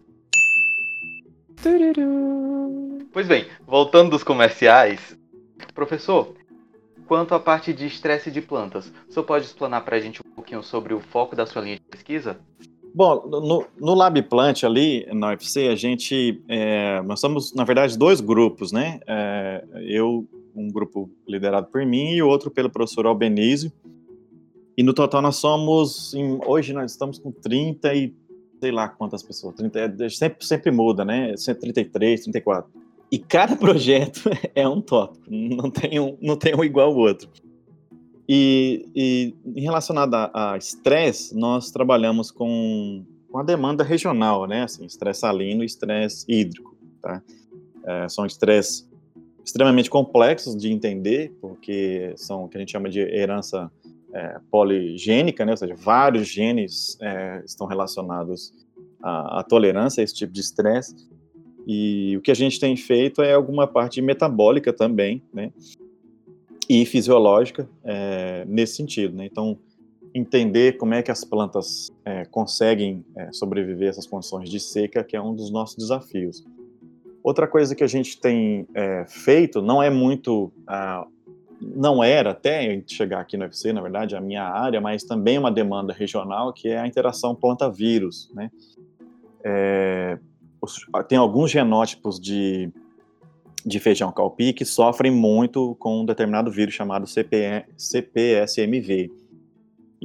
[3.11, 5.17] Pois bem, voltando dos comerciais,
[5.73, 6.33] professor,
[7.07, 10.31] Quanto à parte de estresse de plantas, o senhor pode explanar para a gente um
[10.31, 12.39] pouquinho sobre o foco da sua linha de pesquisa?
[12.93, 17.97] Bom, no, no Lab Plant ali, na UFC, a gente, é, nós somos, na verdade,
[17.97, 18.99] dois grupos, né?
[19.05, 23.71] É, eu, um grupo liderado por mim e outro pelo professor Albenizio.
[24.75, 28.15] E no total nós somos, em, hoje nós estamos com 30 e
[28.59, 31.37] sei lá quantas pessoas, 30, é, sempre, sempre muda, né?
[31.37, 32.84] 133, 34.
[33.11, 37.29] E cada projeto é um tópico, não tem um, não tem um igual ao outro.
[38.27, 44.63] E, e relacionado a estresse, nós trabalhamos com, com a demanda regional, né?
[44.63, 47.21] Assim, estresse salino e estresse hídrico, tá?
[47.85, 48.89] É, são estresses
[49.43, 53.71] extremamente complexos de entender, porque são o que a gente chama de herança
[54.11, 55.51] é, poligênica, né?
[55.51, 58.51] Ou seja, vários genes é, estão relacionados
[59.03, 60.95] à, à tolerância a esse tipo de estresse.
[61.65, 65.51] E o que a gente tem feito é alguma parte metabólica também, né?
[66.69, 69.25] E fisiológica é, nesse sentido, né?
[69.25, 69.57] Então,
[70.13, 75.03] entender como é que as plantas é, conseguem é, sobreviver a essas condições de seca,
[75.03, 76.45] que é um dos nossos desafios.
[77.21, 81.05] Outra coisa que a gente tem é, feito não é muito, ah,
[81.59, 85.51] não era até chegar aqui no UFC, na verdade, a minha área, mas também uma
[85.51, 88.49] demanda regional, que é a interação planta-vírus, né?
[89.43, 90.17] É,
[91.07, 92.71] tem alguns genótipos de,
[93.65, 99.11] de feijão calpi que sofrem muito com um determinado vírus chamado CP, CPSMV,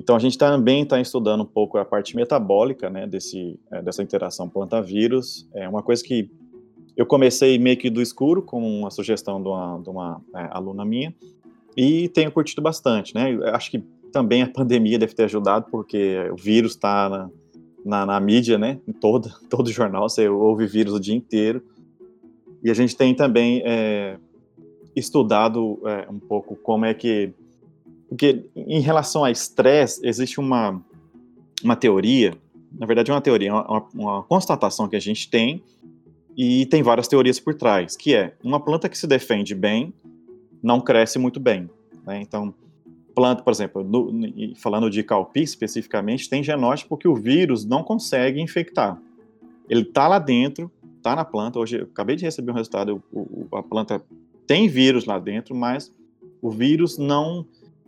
[0.00, 4.02] então a gente também está estudando um pouco a parte metabólica, né, desse, é, dessa
[4.02, 5.46] interação planta-vírus.
[5.52, 6.30] É uma coisa que
[6.96, 10.86] eu comecei meio que do escuro, com uma sugestão de uma, de uma é, aluna
[10.86, 11.14] minha,
[11.76, 13.38] e tenho curtido bastante, né.
[13.52, 13.78] acho que
[14.10, 17.28] também a pandemia deve ter ajudado, porque o vírus está
[17.84, 21.62] na, na, mídia, né, em todo, todo jornal, você ouve vírus o dia inteiro.
[22.62, 24.18] E a gente tem também é,
[24.94, 27.32] estudado é, um pouco como é que
[28.10, 30.82] porque em relação a estresse, existe uma,
[31.62, 32.36] uma teoria,
[32.76, 35.62] na verdade é uma teoria, uma, uma constatação que a gente tem,
[36.36, 39.94] e tem várias teorias por trás, que é, uma planta que se defende bem,
[40.60, 41.70] não cresce muito bem.
[42.04, 42.20] Né?
[42.20, 42.52] Então,
[43.14, 48.40] planta, por exemplo, no, falando de calpi especificamente, tem genótipo que o vírus não consegue
[48.40, 49.00] infectar.
[49.68, 51.58] Ele está lá dentro, está na planta.
[51.58, 54.02] Hoje, eu acabei de receber um resultado, o, o, a planta
[54.46, 55.92] tem vírus lá dentro, mas
[56.42, 57.46] o vírus não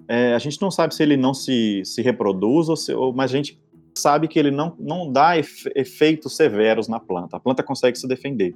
[0.08, 3.32] é, a gente não sabe se ele não se, se reproduz, ou se, ou, mas
[3.32, 3.58] a gente
[3.94, 7.36] sabe que ele não, não dá efeitos severos na planta.
[7.36, 8.54] A planta consegue se defender.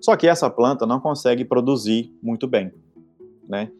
[0.00, 2.72] Só que essa planta não consegue produzir muito bem,
[3.48, 3.70] né?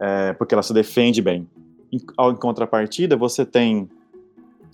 [0.00, 1.48] É, porque ela se defende bem.
[1.92, 1.98] Em,
[2.36, 3.88] contrapartida, você tem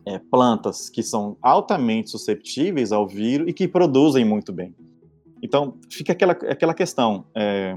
[0.05, 4.75] é, plantas que são altamente susceptíveis ao vírus e que produzem muito bem.
[5.43, 7.77] Então, fica aquela, aquela questão: é,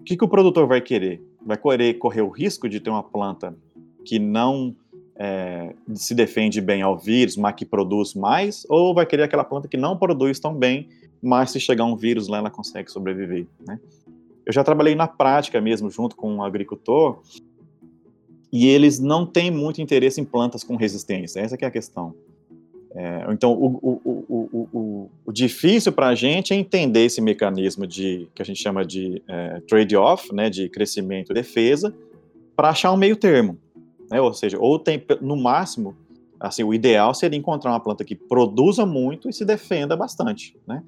[0.00, 1.22] o que, que o produtor vai querer?
[1.46, 3.56] vai correr, correr o risco de ter uma planta
[4.04, 4.74] que não
[5.14, 9.68] é, se defende bem ao vírus, mas que produz mais, ou vai querer aquela planta
[9.68, 10.88] que não produz tão bem,
[11.22, 13.78] mas se chegar um vírus lá, ela consegue sobreviver, né?
[14.44, 17.20] Eu já trabalhei na prática mesmo, junto com um agricultor,
[18.56, 22.14] e eles não têm muito interesse em plantas com resistência, essa é a questão.
[22.94, 28.26] É, então, o, o, o, o difícil para a gente é entender esse mecanismo de
[28.34, 31.94] que a gente chama de é, trade-off, né, de crescimento e defesa,
[32.56, 33.58] para achar um meio termo.
[34.10, 35.94] Né, ou seja, ou tem, no máximo,
[36.40, 40.56] assim, o ideal seria encontrar uma planta que produza muito e se defenda bastante.
[40.66, 40.82] Né?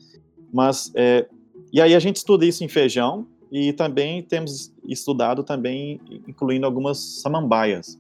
[0.50, 1.26] Mas, é,
[1.70, 6.98] e aí a gente estuda isso em feijão e também temos estudado também, incluindo algumas
[6.98, 7.98] samambaias.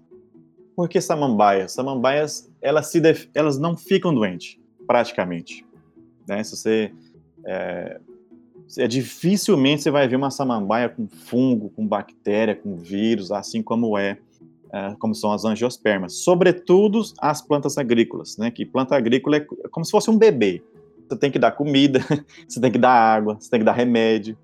[0.76, 1.72] Por que samambaias?
[1.72, 3.26] Samambaias, elas, se def...
[3.34, 5.64] elas não ficam doentes, praticamente.
[6.26, 6.44] Né?
[6.44, 6.92] Se você...
[7.44, 7.98] É...
[8.76, 8.86] é...
[8.86, 14.18] dificilmente você vai ver uma samambaia com fungo, com bactéria, com vírus, assim como é,
[14.70, 16.16] é como são as angiospermas.
[16.16, 18.50] Sobretudo as plantas agrícolas, né?
[18.50, 20.62] Que planta agrícola é como se fosse um bebê.
[21.08, 22.00] Você tem que dar comida,
[22.46, 24.36] você tem que dar água, você tem que dar remédio.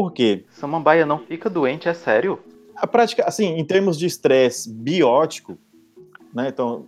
[0.00, 0.44] Por quê?
[0.50, 2.38] Samambaia não fica doente, é sério?
[2.80, 5.58] a prática, assim, em termos de estresse biótico,
[6.32, 6.48] né?
[6.48, 6.86] Então,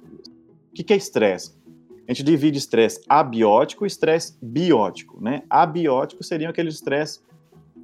[0.71, 1.53] o que, que é estresse?
[2.09, 5.43] A gente divide estresse abiótico e estresse biótico, né?
[5.51, 7.21] Abiótico seria aquele estresse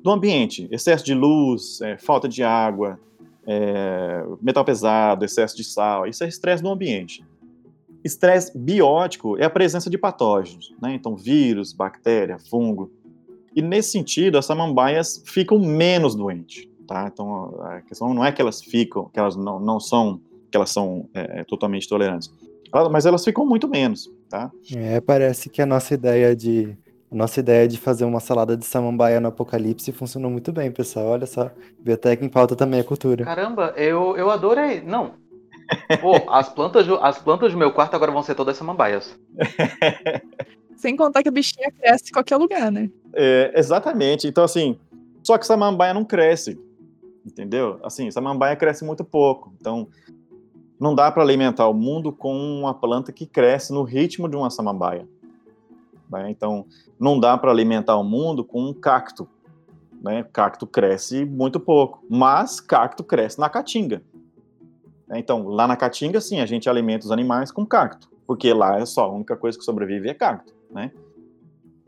[0.03, 2.99] do ambiente, excesso de luz, é, falta de água,
[3.47, 7.23] é, metal pesado, excesso de sal, isso é estresse do ambiente.
[8.03, 10.95] Estresse biótico é a presença de patógenos, né?
[10.95, 12.91] Então, vírus, bactéria, fungo.
[13.55, 17.09] E nesse sentido, as samambaias ficam menos doentes tá?
[17.13, 20.71] Então a questão não é que elas ficam, que elas não, não são, que elas
[20.71, 22.33] são é, totalmente tolerantes,
[22.91, 24.51] mas elas ficam muito menos, tá?
[24.75, 26.77] É, parece que a nossa ideia de
[27.11, 31.07] a nossa ideia de fazer uma salada de samambaia no apocalipse funcionou muito bem, pessoal.
[31.07, 33.25] Olha só, biblioteca em pauta também é cultura.
[33.25, 34.83] Caramba, eu, eu adorei.
[34.83, 35.15] Não.
[36.03, 39.19] Pô, as plantas, do, as plantas do meu quarto agora vão ser todas samambaias.
[40.77, 42.91] Sem contar que a bichinha cresce em qualquer lugar, né?
[43.15, 44.27] É, exatamente.
[44.27, 44.79] Então, assim,
[45.23, 46.59] só que samambaia não cresce
[47.29, 47.79] entendeu?
[47.83, 49.87] Assim, samambaia cresce muito pouco, então
[50.81, 54.51] não dá para alimentar o mundo com uma planta que cresce no ritmo de uma
[54.51, 55.09] samambaia.
[56.11, 56.31] Né?
[56.31, 56.67] Então,
[56.99, 59.29] não dá para alimentar o mundo com um cacto.
[60.01, 60.25] Né?
[60.33, 64.03] Cacto cresce muito pouco, mas cacto cresce na caatinga.
[65.09, 65.19] Né?
[65.19, 68.09] Então, lá na caatinga, sim, a gente alimenta os animais com cacto.
[68.25, 70.93] porque lá é só a única coisa que sobrevive é cacto, né?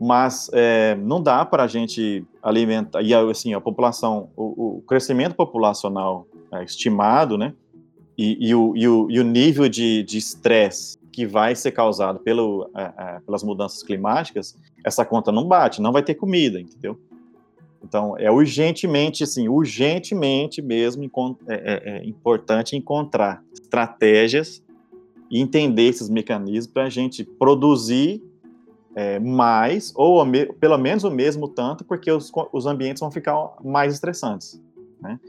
[0.03, 5.35] Mas é, não dá para a gente alimentar, e assim, a população, o, o crescimento
[5.35, 7.53] populacional é, estimado, né?
[8.17, 12.67] E, e, o, e, o, e o nível de estresse que vai ser causado pelo,
[12.75, 16.99] é, é, pelas mudanças climáticas, essa conta não bate, não vai ter comida, entendeu?
[17.83, 21.03] Então, é urgentemente, assim, urgentemente mesmo
[21.47, 24.63] é, é, é importante encontrar estratégias
[25.29, 28.23] e entender esses mecanismos para a gente produzir
[28.95, 33.53] é, mais, ou me, pelo menos o mesmo tanto, porque os, os ambientes vão ficar
[33.63, 34.61] mais estressantes.
[35.01, 35.19] Né?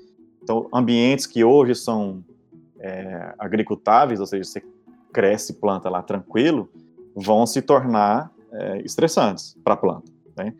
[0.42, 2.24] Então, ambientes que hoje são
[2.78, 4.62] é, agricultáveis, ou seja, você
[5.12, 6.68] cresce planta lá tranquilo,
[7.14, 10.10] vão se tornar é, estressantes para a planta.
[10.36, 10.52] Né?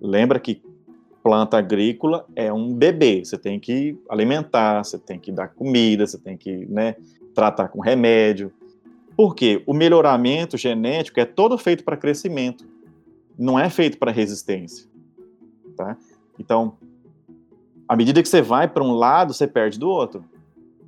[0.00, 0.62] Lembra que
[1.22, 6.18] planta agrícola é um bebê, você tem que alimentar, você tem que dar comida, você
[6.18, 6.96] tem que né,
[7.34, 8.52] tratar com remédio.
[9.20, 12.66] Porque o melhoramento genético é todo feito para crescimento,
[13.38, 14.88] não é feito para resistência.
[15.76, 15.94] Tá?
[16.38, 16.78] Então,
[17.86, 20.24] à medida que você vai para um lado, você perde do outro.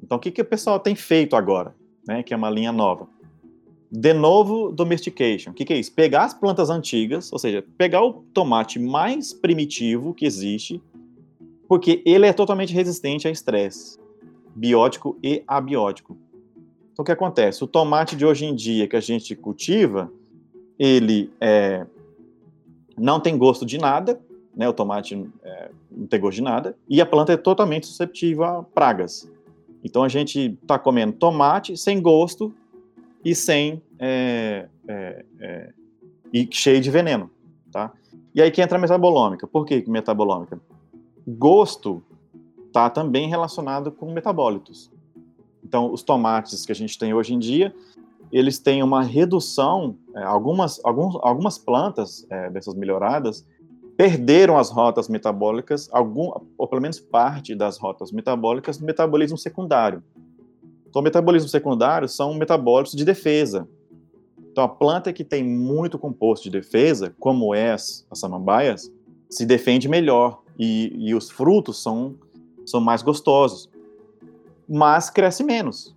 [0.03, 1.75] Então, o que, que o pessoal tem feito agora,
[2.09, 3.07] né, que é uma linha nova?
[3.91, 5.51] De novo, domestication.
[5.51, 5.93] O que, que é isso?
[5.93, 10.83] Pegar as plantas antigas, ou seja, pegar o tomate mais primitivo que existe,
[11.69, 13.99] porque ele é totalmente resistente a estresse,
[14.57, 16.17] biótico e abiótico.
[16.93, 17.65] Então, o que acontece?
[17.65, 20.13] O tomate de hoje em dia que a gente cultiva,
[20.79, 21.87] ele é,
[22.99, 24.21] não tem gosto de nada,
[24.55, 24.69] né?
[24.69, 28.63] O tomate é, não tem gosto de nada, e a planta é totalmente susceptível a
[28.63, 29.31] pragas.
[29.83, 32.55] Então, a gente está comendo tomate sem gosto
[33.25, 35.73] e sem é, é, é,
[36.33, 37.31] e cheio de veneno,
[37.71, 37.91] tá?
[38.35, 39.47] E aí que entra a metabolômica.
[39.47, 40.61] Por que metabolômica?
[41.27, 42.03] Gosto
[42.67, 44.91] está também relacionado com metabólitos.
[45.65, 47.75] Então, os tomates que a gente tem hoje em dia,
[48.33, 53.47] eles têm uma redução, é, algumas, alguns, algumas plantas é, dessas melhoradas
[53.97, 60.03] perderam as rotas metabólicas, algum, ou pelo menos parte das rotas metabólicas no metabolismo secundário.
[60.89, 63.69] Então, o metabolismo secundário são metabólitos de defesa.
[64.51, 68.91] Então, a planta que tem muito composto de defesa, como é as, as samambaias,
[69.31, 72.15] se defende melhor e, e os frutos são,
[72.67, 73.71] são mais gostosos,
[74.73, 75.95] mas cresce menos.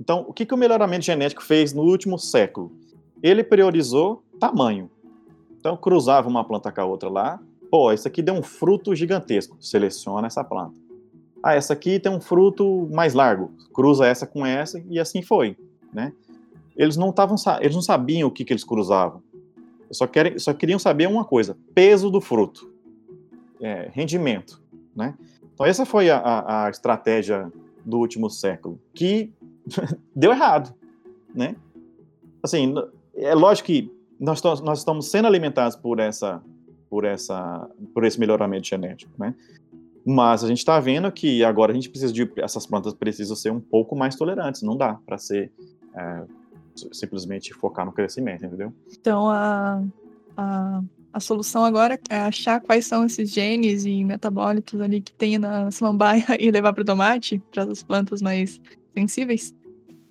[0.00, 2.72] Então, o que, que o melhoramento genético fez no último século?
[3.22, 4.90] Ele priorizou tamanho.
[5.58, 7.40] Então, cruzava uma planta com a outra lá.
[7.70, 9.56] Pô, isso aqui deu um fruto gigantesco.
[9.60, 10.84] Seleciona essa planta
[11.44, 15.54] ah, essa aqui tem um fruto mais largo, cruza essa com essa e assim foi,
[15.92, 16.10] né?
[16.74, 19.22] Eles não estavam, eles não sabiam o que, que eles cruzavam.
[19.90, 22.72] Só, querem, só queriam saber uma coisa: peso do fruto,
[23.60, 24.58] é, rendimento,
[24.96, 25.14] né?
[25.52, 27.52] Então essa foi a, a, a estratégia
[27.84, 29.32] do último século que
[30.14, 30.74] deu errado,
[31.34, 31.56] né?
[32.42, 32.74] Assim,
[33.14, 36.42] é lógico que nós, nós estamos sendo alimentados por essa,
[36.88, 39.34] por essa, por esse melhoramento genético, né?
[40.06, 42.30] Mas a gente está vendo que agora a gente precisa de.
[42.36, 45.50] Essas plantas precisam ser um pouco mais tolerantes, não dá para ser.
[45.94, 46.24] É,
[46.92, 48.72] simplesmente focar no crescimento, entendeu?
[48.92, 49.82] Então a,
[50.36, 50.82] a,
[51.14, 55.70] a solução agora é achar quais são esses genes e metabólitos ali que tem na
[55.70, 58.60] samambaia e levar para o tomate, para as plantas mais
[58.92, 59.54] sensíveis?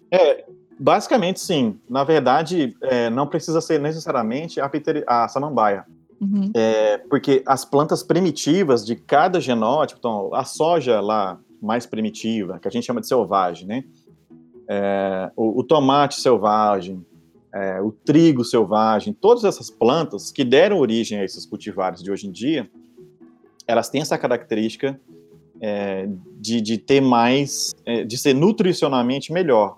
[0.10, 0.46] É,
[0.80, 1.78] basicamente sim.
[1.90, 4.72] Na verdade, é, não precisa ser necessariamente a,
[5.08, 5.86] a samambaia.
[6.22, 6.52] Uhum.
[6.54, 12.68] É, porque as plantas primitivas de cada genótipo, então a soja lá mais primitiva, que
[12.68, 13.84] a gente chama de selvagem, né?
[14.70, 17.06] É, o, o, tomate selvagem,
[17.54, 22.28] é, o trigo selvagem, todas essas plantas que deram origem a esses cultivares de hoje
[22.28, 22.70] em dia,
[23.68, 25.00] elas têm essa característica
[25.62, 29.78] é, de, de, ter mais, é, de ser nutricionalmente melhor.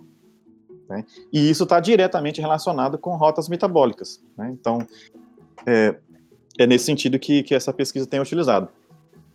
[0.90, 1.04] Né?
[1.32, 4.24] E isso está diretamente relacionado com rotas metabólicas.
[4.38, 4.56] Né?
[4.60, 4.80] Então,
[5.66, 5.96] é,
[6.58, 8.70] é nesse sentido que, que essa pesquisa tem utilizado.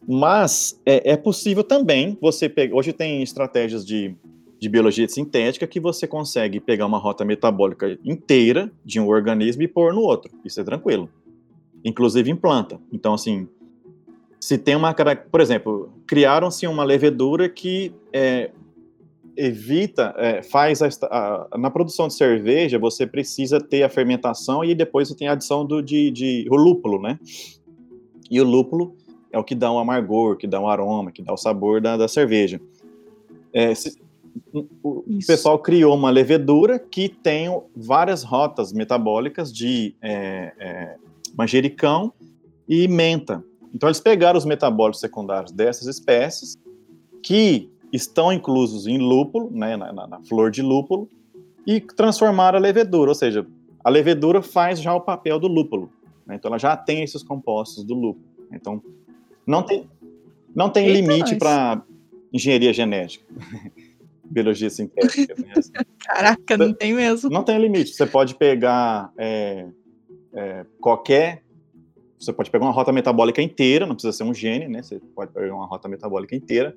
[0.08, 2.74] Mas é, é possível também você pegar.
[2.74, 4.16] Hoje tem estratégias de,
[4.60, 9.68] de biologia sintética que você consegue pegar uma rota metabólica inteira de um organismo e
[9.68, 10.30] pôr no outro.
[10.44, 11.08] Isso é tranquilo.
[11.82, 12.78] Inclusive em planta.
[12.92, 13.48] Então, assim,
[14.38, 14.94] se tem uma.
[14.94, 18.50] Por exemplo, criaram-se uma levedura que é,
[19.34, 24.74] evita, é, faz a, a, na produção de cerveja, você precisa ter a fermentação e
[24.74, 27.18] depois você tem a adição do, de, de o lúpulo, né?
[28.30, 28.94] E o lúpulo
[29.32, 31.96] é o que dá um amargor, que dá um aroma, que dá o sabor da,
[31.96, 32.60] da cerveja.
[33.54, 33.98] É, se,
[34.82, 35.26] o Isso.
[35.26, 40.96] pessoal criou uma levedura que tem várias rotas metabólicas de é, é,
[41.36, 42.12] manjericão
[42.68, 43.44] e menta.
[43.74, 46.58] Então eles pegaram os metabólicos secundários dessas espécies
[47.22, 51.08] que estão inclusos em lúpulo, né, na, na, na flor de lúpulo,
[51.66, 53.46] e transformaram a levedura, ou seja,
[53.84, 55.90] a levedura faz já o papel do lúpulo.
[56.26, 56.36] Né?
[56.36, 58.24] Então ela já tem esses compostos do lúpulo.
[58.52, 58.82] Então
[59.46, 59.88] não tem,
[60.54, 61.82] não tem Eita, limite para
[62.32, 63.24] engenharia genética,
[64.30, 65.34] biologia sintética.
[65.38, 65.52] né?
[65.98, 67.28] Caraca, não tem mesmo.
[67.28, 67.92] Não tem limite.
[67.92, 69.66] Você pode pegar é,
[70.32, 71.42] é, qualquer.
[72.18, 74.82] Você pode pegar uma rota metabólica inteira, não precisa ser um gene, né?
[74.82, 76.76] Você pode pegar uma rota metabólica inteira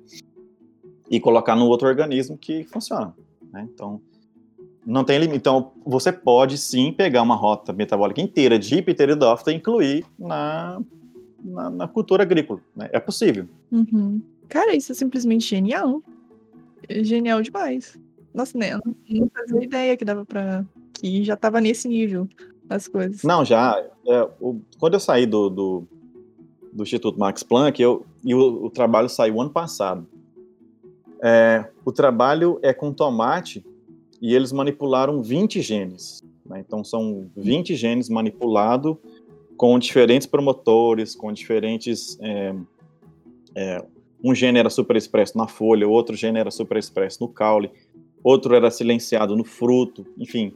[1.10, 3.14] e colocar no outro organismo que funciona.
[3.52, 3.68] Né?
[3.72, 4.00] Então,
[4.86, 5.36] não tem limite.
[5.36, 10.80] Então, você pode sim pegar uma rota metabólica inteira de pteridófita e incluir na,
[11.42, 12.60] na, na cultura agrícola.
[12.74, 12.88] Né?
[12.92, 13.46] É possível.
[13.70, 14.22] Uhum.
[14.48, 16.02] Cara, isso é simplesmente genial.
[17.02, 17.98] Genial demais.
[18.32, 18.78] Nossa, né?
[19.08, 20.64] Não fazia ideia que dava pra.
[20.92, 22.28] Que já tava nesse nível
[22.68, 23.22] as coisas.
[23.22, 23.76] Não, já.
[24.06, 25.84] é, o- quando eu saí do, do,
[26.72, 30.06] do Instituto Max Planck, eu, e o, o trabalho saiu ano passado.
[31.22, 33.64] É, o trabalho é com tomate
[34.20, 36.22] e eles manipularam 20 genes.
[36.44, 36.62] né?
[36.66, 38.96] Então, são 20 genes manipulados
[39.56, 42.18] com diferentes promotores, com diferentes.
[42.20, 42.54] é,
[43.54, 43.84] é,
[44.24, 47.70] um gene era superexpresso na folha, outro gene era superexpresso no caule,
[48.22, 50.54] outro era silenciado no fruto, enfim.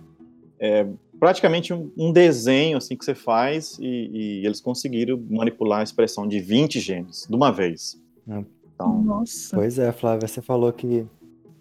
[0.58, 0.86] É,
[1.20, 6.26] praticamente um, um desenho assim que você faz e, e eles conseguiram manipular a expressão
[6.26, 8.00] de 20 genes de uma vez.
[8.26, 8.44] Hum.
[8.74, 9.56] Então, Nossa.
[9.56, 11.04] Pois é, Flávia, você falou que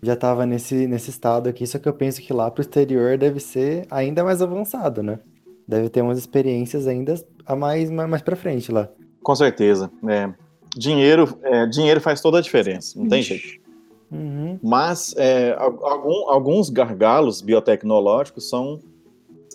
[0.02, 3.40] já estava nesse, nesse estado aqui, só que eu penso que lá pro exterior deve
[3.40, 5.20] ser ainda mais avançado, né?
[5.68, 8.88] Deve ter umas experiências ainda a mais, mais, mais pra frente lá.
[9.22, 10.32] com certeza, é,
[10.78, 13.38] dinheiro, é, dinheiro faz toda a diferença, não tem Ixi.
[13.38, 13.68] jeito.
[14.12, 14.58] Uhum.
[14.64, 18.80] Mas é, al- algum- alguns gargalos biotecnológicos são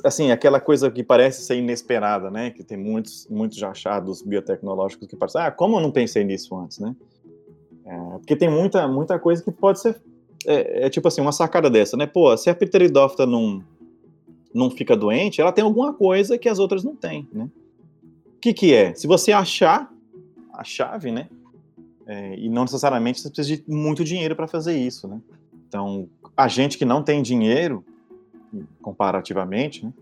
[0.04, 2.50] assim aquela coisa que parece ser inesperada, né?
[2.50, 6.78] Que tem muitos muitos achados biotecnológicos que parecem, ah, como eu não pensei nisso antes,
[6.78, 6.94] né?
[7.86, 10.00] É, porque tem muita muita coisa que pode ser
[10.46, 12.06] é, é tipo assim uma sacada dessa, né?
[12.06, 13.62] Pô, se a pteridófita não
[14.54, 17.48] não fica doente, ela tem alguma coisa que as outras não têm, né?
[18.36, 18.92] O que que é?
[18.94, 19.90] Se você achar
[20.62, 21.28] a chave, né?
[22.06, 25.20] É, e não necessariamente você precisa de muito dinheiro para fazer isso, né?
[25.68, 27.84] Então, a gente que não tem dinheiro,
[28.80, 29.92] comparativamente, né,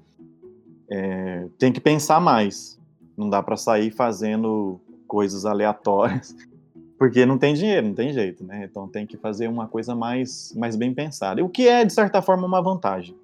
[0.90, 2.78] é, tem que pensar mais.
[3.16, 6.34] Não dá para sair fazendo coisas aleatórias,
[6.98, 8.66] porque não tem dinheiro, não tem jeito, né?
[8.68, 11.44] Então tem que fazer uma coisa mais, mais bem pensada.
[11.44, 13.14] O que é, de certa forma, uma vantagem,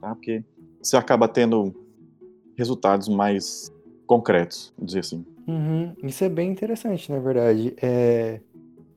[0.00, 0.14] tá?
[0.14, 0.42] Porque
[0.82, 1.74] você acaba tendo
[2.56, 3.72] resultados mais
[4.06, 5.24] concretos, dizer assim.
[5.46, 5.94] Uhum.
[6.04, 7.74] Isso é bem interessante, na verdade.
[7.82, 8.40] É...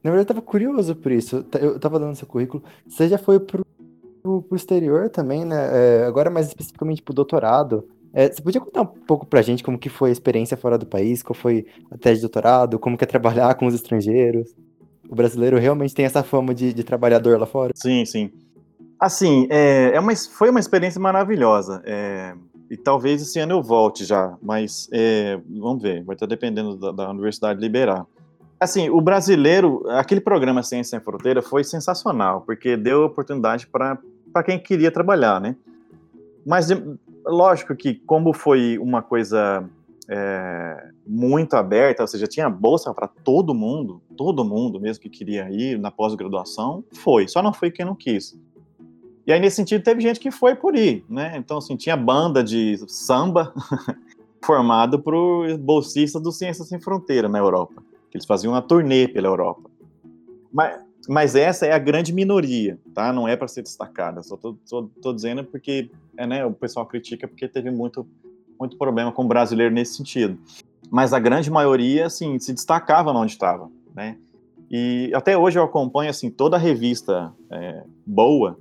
[0.04, 1.44] Na verdade, eu tava curioso por isso.
[1.44, 2.64] Ta- Eu tava dando seu currículo.
[2.88, 3.66] Você já foi pro,
[4.22, 6.02] pro, pro exterior também, né?
[6.02, 7.88] É, agora mais especificamente pro doutorado.
[8.14, 10.86] É, você podia contar um pouco pra gente como que foi a experiência fora do
[10.86, 11.24] país?
[11.24, 12.80] Qual foi a tese de doutorado?
[12.80, 14.54] Como que é trabalhar com os estrangeiros?
[15.10, 17.74] O brasileiro realmente tem essa fama de, de trabalhador lá fora?
[17.76, 18.32] Sim, sim.
[19.00, 21.82] Assim, é, é uma, foi uma experiência maravilhosa.
[21.86, 22.34] é,
[22.70, 26.92] e talvez esse ano eu volte já, mas é, vamos ver, vai estar dependendo da,
[26.92, 28.06] da Universidade liberar.
[28.60, 33.98] Assim, o brasileiro, aquele programa Ciência Sem Fronteira foi sensacional, porque deu oportunidade para
[34.44, 35.56] quem queria trabalhar, né?
[36.46, 36.70] Mas,
[37.26, 39.68] lógico que, como foi uma coisa
[40.08, 45.50] é, muito aberta, ou seja, tinha bolsa para todo mundo, todo mundo mesmo que queria
[45.52, 48.38] ir na pós-graduação, foi, só não foi quem não quis.
[49.26, 51.36] E aí, nesse sentido, teve gente que foi por ir, né?
[51.38, 53.54] Então, assim, tinha banda de samba
[54.44, 57.84] formada por bolsistas do Ciências Sem Fronteira na Europa.
[58.14, 59.70] Eles faziam uma turnê pela Europa.
[60.54, 63.12] Mas, mas essa é a grande minoria, tá?
[63.12, 64.24] Não é para ser destacada.
[64.24, 68.08] Só tô, tô, tô dizendo porque é, né, o pessoal critica porque teve muito,
[68.60, 70.38] muito problema com o brasileiro nesse sentido.
[70.90, 74.18] Mas a grande maioria, assim, se destacava onde estava, né?
[74.70, 78.58] E até hoje eu acompanho, assim, toda revista é, boa,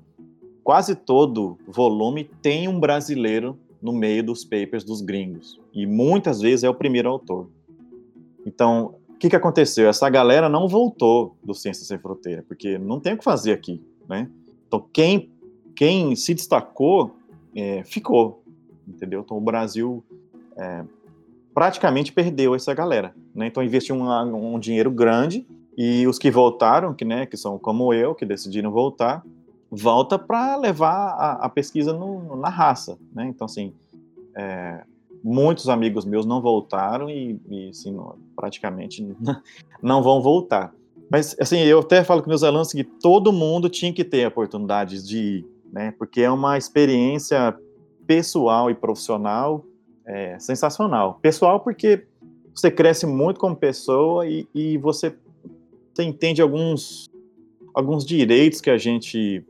[0.65, 5.61] quase todo volume tem um brasileiro no meio dos papers dos gringos.
[5.75, 7.51] E muitas vezes é o primeiro autor.
[8.47, 9.89] Então, o que, que aconteceu?
[9.89, 13.83] Essa galera não voltou do Ciência Sem Fronteira, porque não tem o que fazer aqui,
[14.09, 14.31] né?
[14.67, 15.31] Então, quem,
[15.77, 17.15] quem se destacou,
[17.55, 18.43] é, ficou,
[18.89, 19.21] entendeu?
[19.21, 20.03] Então, o Brasil
[20.57, 20.85] é,
[21.53, 23.47] praticamente perdeu essa galera, né?
[23.47, 25.47] Então, investiu um, um dinheiro grande
[25.77, 29.23] e os que voltaram, que, né, que são como eu, que decidiram voltar,
[29.75, 33.27] volta para levar a, a pesquisa no, na raça, né?
[33.27, 33.73] Então, assim,
[34.37, 34.85] é,
[35.23, 37.97] muitos amigos meus não voltaram e, e assim,
[38.37, 39.07] praticamente
[39.83, 40.73] não vão voltar.
[41.11, 45.07] Mas, assim, eu até falo com meus alunos que todo mundo tinha que ter oportunidades
[45.07, 45.95] de ir, né?
[45.99, 47.57] Porque é uma experiência
[48.07, 49.65] pessoal e profissional
[50.07, 51.19] é, sensacional.
[51.21, 52.07] Pessoal porque
[52.55, 55.15] você cresce muito como pessoa e, e você,
[55.93, 57.11] você entende alguns,
[57.75, 59.45] alguns direitos que a gente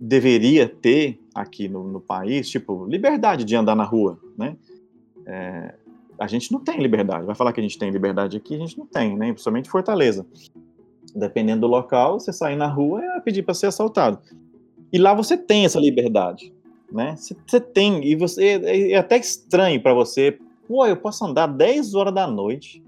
[0.00, 4.56] deveria ter aqui no, no país, tipo, liberdade de andar na rua, né?
[5.26, 5.74] É,
[6.18, 7.26] a gente não tem liberdade.
[7.26, 9.30] Vai falar que a gente tem liberdade aqui, a gente não tem, né?
[9.32, 10.26] Principalmente Fortaleza.
[11.14, 14.18] Dependendo do local, você sair na rua é pedir para ser assaltado.
[14.92, 16.52] E lá você tem essa liberdade,
[16.90, 17.14] né?
[17.16, 20.38] Você tem, e você é, é até estranho para você.
[20.66, 22.82] Pô, eu posso andar 10 horas da noite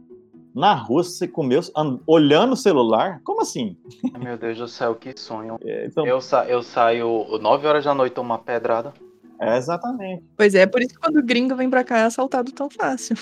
[0.55, 1.61] na rua, você comeu
[2.07, 3.21] olhando o celular?
[3.25, 3.77] Como assim?
[4.23, 5.59] Meu Deus do céu, que sonho.
[5.65, 6.07] É, então...
[6.07, 8.93] eu, sa eu saio 9 horas da noite tomar pedrada.
[9.41, 10.23] É, exatamente.
[10.37, 13.17] Pois é, por isso que quando o gringo vem pra cá é assaltado tão fácil.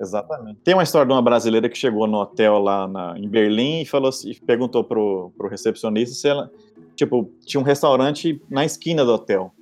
[0.00, 0.58] Exatamente.
[0.64, 3.84] Tem uma história de uma brasileira que chegou no hotel lá na, em Berlim e
[3.86, 6.50] falou assim, perguntou pro, pro recepcionista se ela.
[6.96, 9.54] Tipo, tinha um restaurante na esquina do hotel.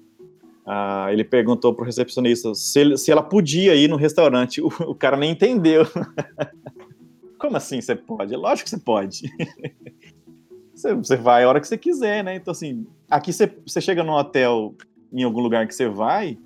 [0.65, 4.61] Ah, ele perguntou pro recepcionista se, se ela podia ir no restaurante.
[4.63, 5.85] O, o cara nem entendeu.
[7.39, 8.35] Como assim você pode?
[8.35, 9.23] Lógico que você pode.
[10.75, 12.37] você, você vai a hora que você quiser, né?
[12.37, 14.75] Então, assim, aqui você, você chega num hotel
[15.13, 16.39] em algum lugar que você vai,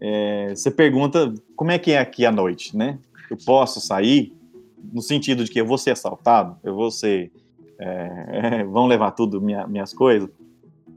[0.00, 2.98] é, você pergunta como é que é aqui à noite, né?
[3.30, 4.32] Eu posso sair?
[4.92, 6.56] No sentido de que eu vou ser assaltado?
[6.62, 7.32] Eu vou ser.
[7.78, 10.28] É, é, vão levar tudo, minha, minhas coisas?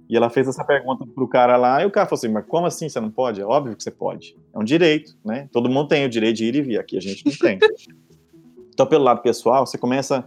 [0.08, 2.66] E ela fez essa pergunta pro cara lá, e o cara falou assim: Mas como
[2.66, 3.42] assim você não pode?
[3.42, 4.36] É óbvio que você pode.
[4.54, 5.48] É um direito, né?
[5.52, 7.60] Todo mundo tem o direito de ir e vir, aqui a gente não tem.
[8.80, 10.24] então, pelo lado pessoal, você começa a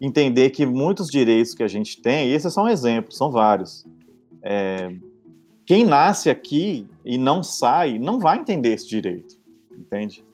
[0.00, 3.84] entender que muitos direitos que a gente tem, e esses são exemplos, são vários.
[4.44, 4.94] É,
[5.66, 9.36] quem nasce aqui e não sai, não vai entender esse direito,
[9.76, 10.24] entende?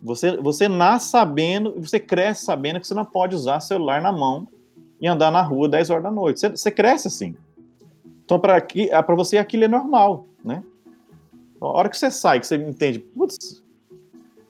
[0.00, 4.46] Você, você nasce sabendo, você cresce sabendo que você não pode usar celular na mão
[5.00, 6.38] e andar na rua 10 horas da noite.
[6.38, 7.34] Você, você cresce assim.
[8.24, 10.62] Então, para ah, você, aquilo é normal, né?
[11.60, 13.64] A hora que você sai, que você entende, putz,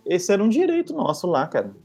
[0.04, 1.83] esse era um direito nosso lá, cara.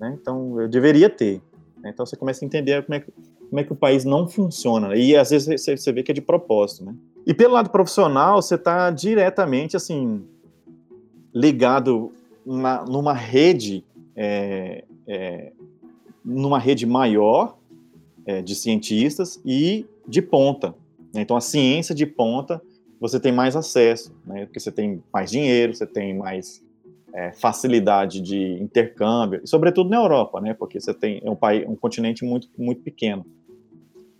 [0.00, 0.16] Né?
[0.20, 1.40] Então, eu deveria ter.
[1.84, 3.12] Então, você começa a entender como é, que,
[3.48, 4.96] como é que o país não funciona.
[4.96, 6.94] E, às vezes, você, você vê que é de propósito, né?
[7.28, 10.24] E pelo lado profissional, você está diretamente assim
[11.34, 12.10] ligado
[12.44, 13.84] na, numa rede,
[14.16, 15.52] é, é,
[16.24, 17.58] numa rede maior
[18.24, 20.74] é, de cientistas e de ponta.
[21.14, 22.62] Então a ciência de ponta
[22.98, 24.46] você tem mais acesso, né?
[24.46, 26.64] Porque você tem mais dinheiro, você tem mais
[27.14, 30.54] é, facilidade de intercâmbio, e sobretudo na Europa, né?
[30.54, 33.24] Porque você tem é um país, um continente muito muito pequeno.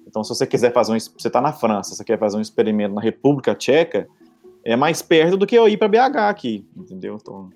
[0.07, 2.95] Então, se você quiser fazer um, você está na França, você quer fazer um experimento
[2.95, 4.09] na República Tcheca,
[4.65, 7.19] é mais perto do que eu ir para BH aqui, entendeu?
[7.21, 7.51] Então,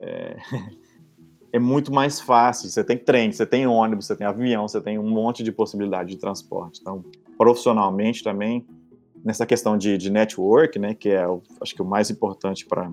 [0.00, 0.36] é,
[1.52, 2.68] é, muito mais fácil.
[2.68, 6.10] Você tem trem, você tem ônibus, você tem avião, você tem um monte de possibilidade
[6.10, 6.80] de transporte.
[6.80, 7.04] Então,
[7.36, 8.64] profissionalmente também,
[9.24, 12.90] nessa questão de, de network, né, que é, o, acho que o mais importante para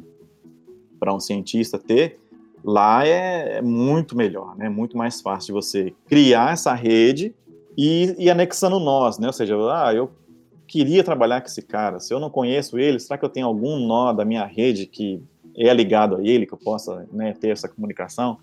[1.00, 2.20] para um cientista ter,
[2.64, 4.70] lá é, é muito melhor, né?
[4.70, 7.34] Muito mais fácil de você criar essa rede
[7.78, 9.28] e, e anexando nós, né?
[9.28, 10.12] Ou seja, ah, eu
[10.68, 13.80] queria trabalhar com esse cara, se eu não conheço ele, será que eu tenho algum
[13.80, 15.22] nó da minha rede que
[15.56, 18.38] é ligado a ele, que eu possa né, ter essa comunicação?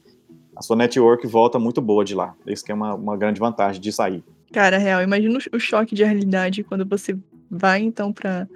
[0.57, 2.35] A sua network volta muito boa de lá.
[2.47, 4.25] Isso que é uma, uma grande vantagem de sair.
[4.53, 7.17] Cara, real, imagina o choque de realidade quando você
[7.51, 8.49] vai, então, para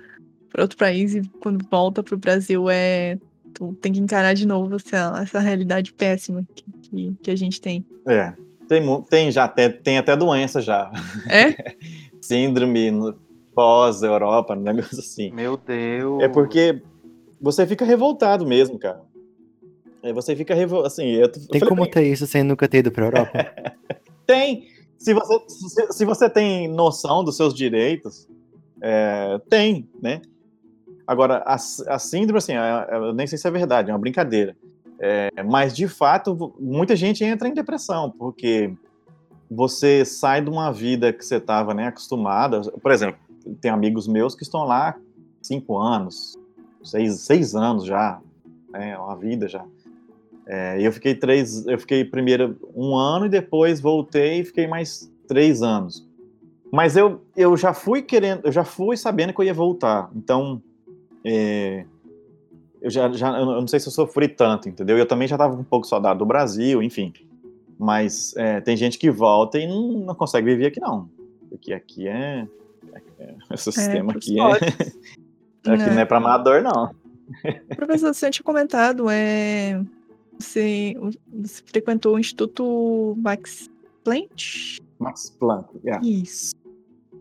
[0.57, 3.19] outro país e quando volta para o Brasil é
[3.55, 7.61] tu tem que encarar de novo essa, essa realidade péssima que, que, que a gente
[7.61, 7.85] tem.
[8.07, 8.33] É,
[8.69, 10.91] tem, tem já, tem, tem até doença já.
[11.29, 11.75] É?
[12.21, 13.15] Síndrome
[13.55, 15.33] pós-Europa, um negócio assim.
[15.33, 16.23] Meu Deus.
[16.23, 16.81] É porque
[17.41, 19.01] você fica revoltado mesmo, cara.
[20.03, 21.07] É, você fica revoltado, assim...
[21.07, 23.33] Eu, tem como ter isso sem nunca ter ido pra Europa?
[24.27, 24.69] tem.
[24.97, 28.29] Se você, se, se, você tem noção dos seus direitos,
[28.81, 30.21] é, tem, né?
[31.09, 34.55] Agora, a, a síndrome, assim, eu nem sei se é verdade, é uma brincadeira.
[35.01, 38.71] É, mas, de fato, muita gente entra em depressão, porque
[39.51, 42.61] você sai de uma vida que você estava né, acostumada.
[42.61, 43.19] Por exemplo,
[43.59, 44.97] tem amigos meus que estão lá
[45.41, 46.37] cinco anos,
[46.85, 48.21] seis, seis anos já,
[48.71, 49.65] né, uma vida já.
[50.47, 55.11] É, eu fiquei três, eu fiquei primeiro um ano e depois voltei e fiquei mais
[55.27, 56.07] três anos.
[56.71, 60.11] Mas eu, eu já fui querendo, eu já fui sabendo que eu ia voltar.
[60.15, 60.61] Então,
[61.25, 61.85] é,
[62.81, 64.97] eu já, já eu não sei se eu sofri tanto, entendeu?
[64.97, 67.13] Eu também já estava um pouco saudade do Brasil, enfim.
[67.79, 71.09] Mas é, tem gente que volta e não, não, consegue viver aqui, não.
[71.49, 72.47] Porque aqui é.
[72.93, 74.43] é, é esse é, sistema aqui é.
[75.73, 76.91] aqui não é para amador, não.
[77.77, 79.81] Professor, você tinha comentado, é,
[80.39, 80.97] você,
[81.33, 83.71] você frequentou o Instituto Max
[84.03, 84.79] Planck?
[84.99, 86.05] Max Planck, yeah.
[86.05, 86.55] Isso.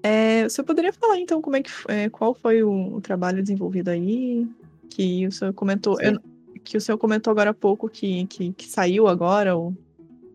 [0.07, 3.89] É, você poderia falar então como é que é, qual foi o, o, trabalho desenvolvido
[3.89, 4.47] aí?
[4.89, 6.19] que o senhor comentou, eu,
[6.63, 9.73] que o senhor comentou agora há pouco que, que, que saiu agora o,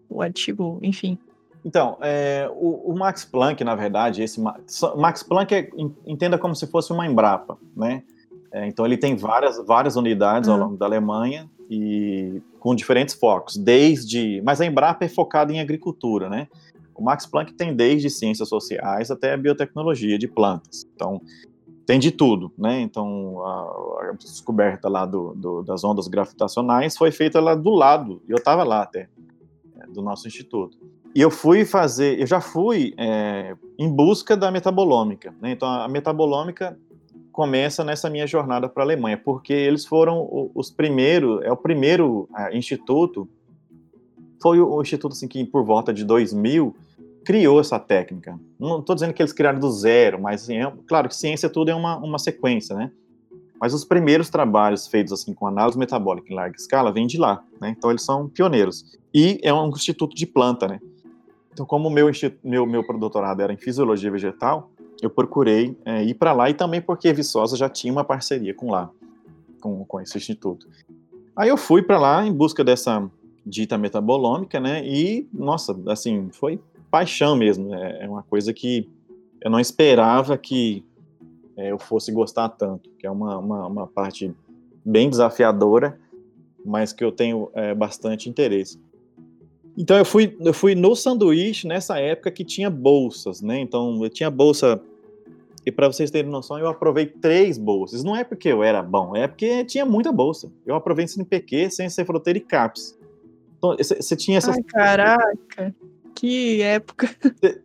[0.08, 1.18] o artigo, enfim.
[1.64, 5.70] Então, é, o, o, Max Planck, na verdade, esse Max Planck é,
[6.06, 8.02] entenda como se fosse uma Embrapa, né?
[8.52, 10.64] É, então ele tem várias, várias unidades ao Uhum.
[10.64, 16.28] longo da Alemanha e com diferentes focos, desde, mas a Embrapa é focada em agricultura,
[16.28, 16.48] né?
[17.02, 20.86] O Max Planck tem desde ciências sociais até biotecnologia de plantas.
[20.94, 21.20] Então
[21.84, 22.80] tem de tudo, né?
[22.80, 28.22] Então a, a descoberta lá do, do- das ondas gravitacionais foi feita lá do lado.
[28.28, 29.08] e Eu estava lá até
[29.80, 30.78] é, do nosso instituto.
[31.12, 35.50] E eu fui fazer, eu já fui é, em busca da metabolômica, né?
[35.50, 36.78] Então a metabolômica
[37.32, 42.28] começa nessa minha jornada para a Alemanha, porque eles foram os primeiros, é o primeiro
[42.32, 43.28] ah, instituto,
[44.40, 46.76] foi o, o instituto assim que por volta de 2000
[47.24, 48.38] criou essa técnica.
[48.58, 51.74] Não estou dizendo que eles criaram do zero, mas é- claro que ciência tudo é
[51.74, 52.90] uma, uma sequência, né?
[53.60, 57.44] Mas os primeiros trabalhos feitos assim com análise metabólica em larga escala vêm de lá,
[57.60, 57.74] né?
[57.76, 58.98] Então eles são pioneiros.
[59.14, 60.80] E é um instituto de planta, né?
[61.52, 62.10] Então como o meu,
[62.42, 64.70] meu, meu doutorado era em fisiologia vegetal,
[65.00, 68.70] eu procurei é, ir para lá e também porque Viçosa já tinha uma parceria com
[68.70, 68.90] lá,
[69.60, 70.68] com, com esse instituto.
[71.36, 73.08] Aí eu fui para lá em busca dessa
[73.44, 74.86] dita metabolômica, né?
[74.86, 76.60] E nossa, assim, foi
[76.92, 77.74] paixão mesmo.
[77.74, 78.86] É, é uma coisa que
[79.40, 80.84] eu não esperava que
[81.56, 84.32] é, eu fosse gostar tanto, que é uma, uma, uma parte
[84.84, 85.98] bem desafiadora,
[86.64, 88.78] mas que eu tenho é, bastante interesse.
[89.76, 93.58] Então eu fui, eu fui no sanduíche nessa época que tinha bolsas, né?
[93.58, 94.78] Então eu tinha bolsa
[95.64, 98.04] e para vocês terem noção, eu aprovei três bolsas.
[98.04, 100.52] Não é porque eu era bom, é porque tinha muita bolsa.
[100.66, 102.98] Eu aprovei CNPq, Ciência Fronteira e CAPES.
[103.56, 104.56] Então, você tinha essas.
[104.56, 105.74] Ai, caraca.
[106.14, 107.10] Que época.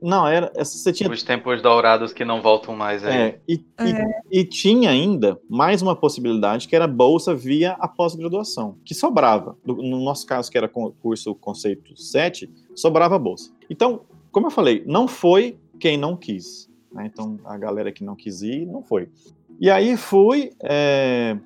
[0.01, 0.51] Não, era.
[0.57, 1.09] Você tinha.
[1.11, 3.13] Os tempos dourados que não voltam mais aí.
[3.15, 8.77] É, e, e- e tinha ainda mais uma possibilidade que era bolsa via a pós-graduação,
[8.83, 9.57] que sobrava.
[9.65, 13.51] No, no nosso caso, que era curso conceito 7, sobrava bolsa.
[13.69, 16.67] Então, como eu falei, não foi quem não quis.
[16.91, 17.05] né?
[17.11, 19.09] Então, a galera que não quis ir, não foi.
[19.59, 21.37] E aí fui é,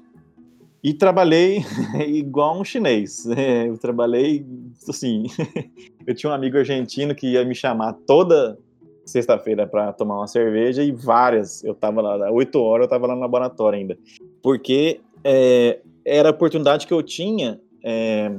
[0.84, 1.63] e trabalhei
[2.07, 3.25] igual um chinês.
[3.27, 4.45] É, eu trabalhei,
[4.88, 5.25] assim,
[6.05, 8.57] eu tinha um amigo argentino que ia me chamar toda
[9.05, 11.63] sexta-feira para tomar uma cerveja e várias.
[11.63, 13.97] Eu tava lá, oito horas eu tava lá no laboratório ainda.
[14.41, 18.32] Porque é, era a oportunidade que eu tinha é,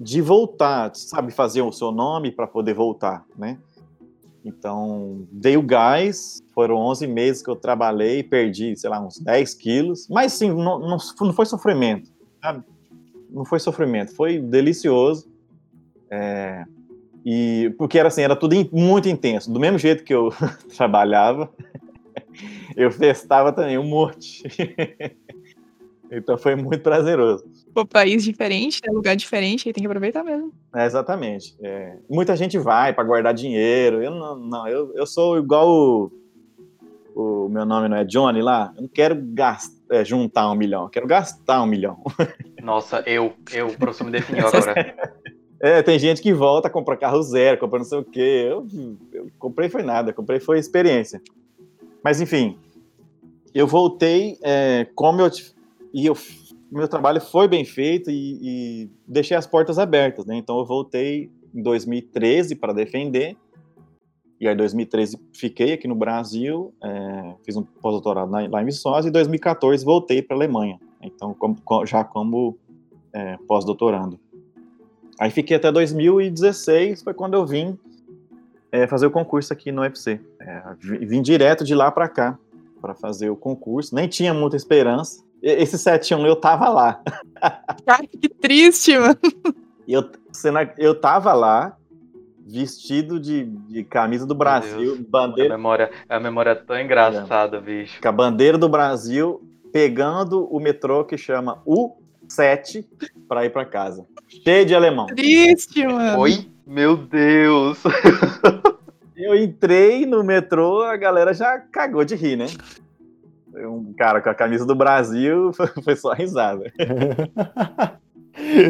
[0.00, 3.58] de voltar, sabe, fazer o seu nome para poder voltar, né?
[4.44, 9.54] Então, dei o gás, foram 11 meses que eu trabalhei, perdi, sei lá, uns 10
[9.54, 12.10] quilos, mas sim, não, não, não foi sofrimento,
[12.42, 12.62] sabe?
[13.30, 15.26] Não foi sofrimento, foi delicioso.
[16.10, 16.64] É,
[17.24, 19.50] e porque era assim, era tudo in- muito intenso.
[19.50, 20.30] Do mesmo jeito que eu
[20.76, 21.50] trabalhava,
[22.76, 24.42] eu festava também um monte.
[26.10, 27.44] então foi muito prazeroso.
[27.74, 28.92] Pô, país diferente, né?
[28.92, 30.52] Lugar diferente, aí tem que aproveitar mesmo.
[30.74, 31.56] É, exatamente.
[31.62, 34.02] É, muita gente vai para guardar dinheiro.
[34.02, 36.12] Eu não, não eu, eu sou igual o,
[37.14, 38.72] o meu nome não é Johnny lá.
[38.76, 42.02] Eu não quero gastar, é, juntar um milhão, eu quero gastar um milhão.
[42.62, 44.94] Nossa, eu, eu, o professor me definiu agora.
[45.60, 48.48] É, tem gente que volta, compra carro zero, compra não sei o quê.
[48.50, 48.66] Eu,
[49.12, 51.22] eu comprei foi nada, comprei foi experiência.
[52.02, 52.58] Mas enfim,
[53.54, 55.30] eu voltei é, como eu
[55.94, 56.14] e eu
[56.72, 60.36] meu trabalho foi bem feito e, e deixei as portas abertas, né?
[60.36, 63.36] Então eu voltei em 2013 para defender
[64.40, 69.06] e aí em 2013 fiquei aqui no Brasil, é, fiz um pós-doutorado lá em Viçosa
[69.06, 70.80] e em 2014 voltei para a Alemanha.
[71.00, 72.58] Então como- co- já como
[73.12, 74.18] é, pós-doutorando.
[75.20, 77.78] Aí fiquei até 2016, foi quando eu vim
[78.72, 80.20] é, fazer o concurso aqui no UFC.
[80.40, 82.36] É, vi- vim direto de lá para cá
[82.80, 85.22] para fazer o concurso, nem tinha muita esperança.
[85.46, 87.02] Esse 7-1 eu tava lá.
[87.84, 89.18] Cara, que triste, mano.
[89.86, 91.76] Eu, cena- eu tava lá,
[92.46, 95.00] vestido de, de camisa do Brasil, Deus.
[95.00, 98.00] A bandeira, memória, a memória é tão engraçada, bicho.
[98.00, 102.86] com a bandeira do Brasil, pegando o metrô que chama U7
[103.28, 104.06] para ir para casa.
[104.26, 105.06] Cheio de alemão.
[105.08, 106.20] Triste, mano.
[106.20, 106.48] Oi?
[106.66, 107.78] Meu Deus!
[109.16, 112.46] Eu entrei no metrô, a galera já cagou de rir, né?
[113.56, 115.52] Um cara com a camisa do Brasil
[115.84, 116.72] foi só risada.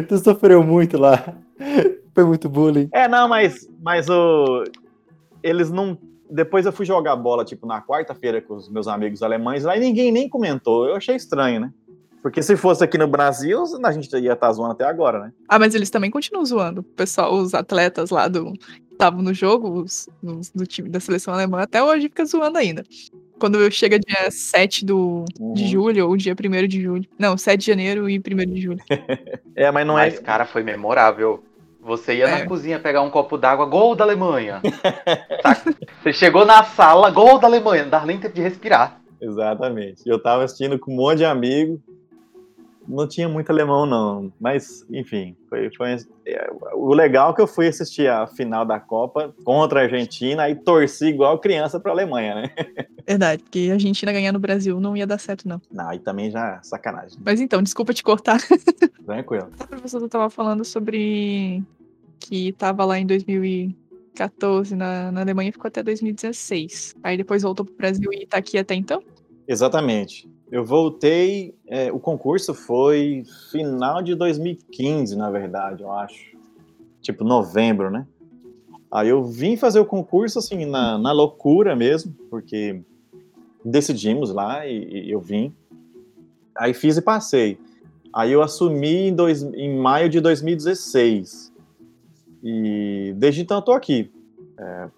[0.08, 1.22] tu sofreu muito lá.
[2.14, 2.88] Foi muito bullying.
[2.92, 4.64] É, não, mas, mas o,
[5.42, 5.98] eles não.
[6.30, 9.80] Depois eu fui jogar bola, tipo, na quarta-feira com os meus amigos alemães lá e
[9.80, 10.86] ninguém nem comentou.
[10.88, 11.72] Eu achei estranho, né?
[12.22, 15.32] Porque se fosse aqui no Brasil, a gente ia estar zoando até agora, né?
[15.46, 16.80] Ah, mas eles também continuam zoando.
[16.80, 18.52] O pessoal, os atletas lá do.
[18.90, 22.84] Estavam no jogo, os, os- do time da seleção alemã, até hoje fica zoando ainda.
[23.38, 25.24] Quando chega dia 7 do,
[25.54, 25.68] de Uhum.
[25.68, 27.04] julho, ou dia 1 de julho.
[27.18, 28.20] Não, 7 de janeiro e 1
[28.54, 28.80] de julho.
[29.56, 30.20] É, mas não Mas, é.
[30.20, 31.44] cara, foi memorável.
[31.80, 32.40] Você ia É.
[32.40, 34.60] na cozinha pegar um copo d'água, gol da Alemanha.
[35.42, 35.74] Saca?
[36.02, 37.82] Você chegou na sala, gol da Alemanha.
[37.84, 39.00] Não dava nem tempo de respirar.
[39.20, 40.02] Exatamente.
[40.06, 41.80] Eu tava assistindo com um monte de amigo.
[42.86, 44.32] Não tinha muito alemão, não.
[44.40, 48.78] Mas, enfim, foi, foi é, o legal é que eu fui assistir a final da
[48.80, 52.50] Copa contra a Argentina e torci igual criança pra Alemanha, né?
[53.06, 55.60] Verdade, porque a Argentina ganhar no Brasil não ia dar certo, não.
[55.70, 57.18] Não, aí também já é sacanagem.
[57.24, 58.38] Mas então, desculpa te cortar.
[59.04, 59.50] Tranquilo.
[59.58, 61.62] A professora tava falando sobre
[62.18, 66.94] que tava lá em 2014 na, na Alemanha e ficou até 2016.
[67.02, 69.02] Aí depois voltou pro Brasil e tá aqui até então?
[69.46, 70.28] Exatamente.
[70.50, 76.34] Eu voltei, é, o concurso foi final de 2015, na verdade, eu acho.
[77.00, 78.06] Tipo, novembro, né?
[78.90, 82.80] Aí eu vim fazer o concurso, assim, na, na loucura mesmo, porque
[83.64, 85.52] decidimos lá e, e, eu vim.
[86.56, 87.58] Aí fiz e passei.
[88.14, 91.52] Aí eu assumi em, dois, em maio de 2016.
[92.42, 94.12] E desde então eu tô aqui.
[94.56, 94.88] É,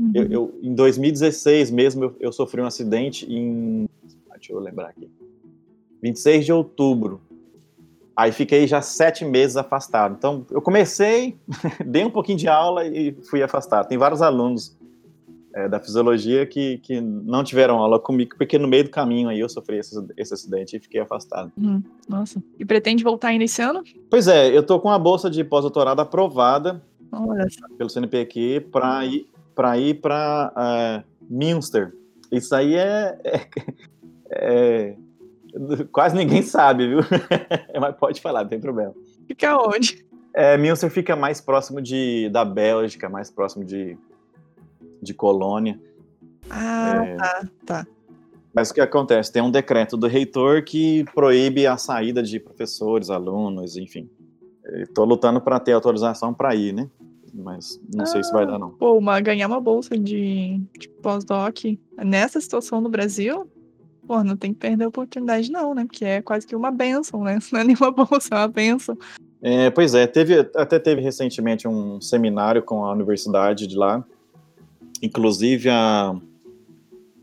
[0.00, 0.12] Uhum.
[0.14, 3.86] eu, eu- em 2016 mesmo, eu, eu sofri um acidente em.
[4.30, 5.10] ah, Deixa eu lembrar aqui.
[6.02, 7.20] 26 de outubro.
[8.16, 10.14] Aí fiquei já sete meses afastado.
[10.18, 11.36] Então, eu comecei,
[11.86, 13.86] dei um pouquinho de aula e fui afastado.
[13.88, 14.76] Tem vários alunos
[15.54, 19.40] é, da fisiologia que, que não tiveram aula comigo, porque no meio do caminho aí
[19.40, 21.52] eu sofri esse, esse acidente e fiquei afastado.
[21.58, 21.82] Uhum.
[22.08, 22.42] Nossa.
[22.58, 23.82] E pretende voltar ainda esse ano?
[24.10, 26.82] Pois é, eu tô com a bolsa de pós-doutorado aprovada
[27.12, 27.46] Olha
[27.76, 29.26] pelo CNPq para ir
[29.60, 31.92] para ir para Münster.
[32.32, 33.48] Isso aí é, é-
[34.30, 34.96] é-
[35.92, 37.00] quase ninguém sabe, viu?
[37.78, 38.94] Mas pode falar, não tem problema.
[39.28, 40.02] Fica onde?
[40.32, 43.98] É, Münster fica mais próximo de, da Bélgica, mais próximo de,
[45.02, 45.78] de Colônia.
[46.48, 47.16] Ah, É.
[47.16, 47.86] tá, tá.
[48.54, 49.30] Mas o que acontece?
[49.30, 54.08] Tem um decreto do reitor que proíbe a saída de professores, alunos, enfim.
[54.76, 56.88] Estou lutando para ter autorização para ir, né?
[57.32, 58.70] Mas não sei se vai dar, não.
[58.70, 61.58] Pô, uma, ganhar uma bolsa de, de pós-doc
[61.96, 63.48] nessa situação no Brasil,
[64.06, 65.84] pô, não tem que perder a oportunidade, não, né?
[65.84, 67.38] Porque é quase que uma benção, né?
[67.52, 68.96] Não é nenhuma bolsa, é uma benção.
[69.42, 74.04] É, pois é, teve, até teve recentemente um seminário com a universidade de lá.
[75.02, 76.14] Inclusive a.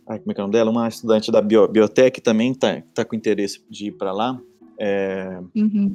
[0.07, 0.71] Ai, como é que é o nome dela?
[0.71, 4.39] Uma estudante da bio, biotech também tá, tá com interesse de ir para lá.
[4.79, 5.93] É, Uhum.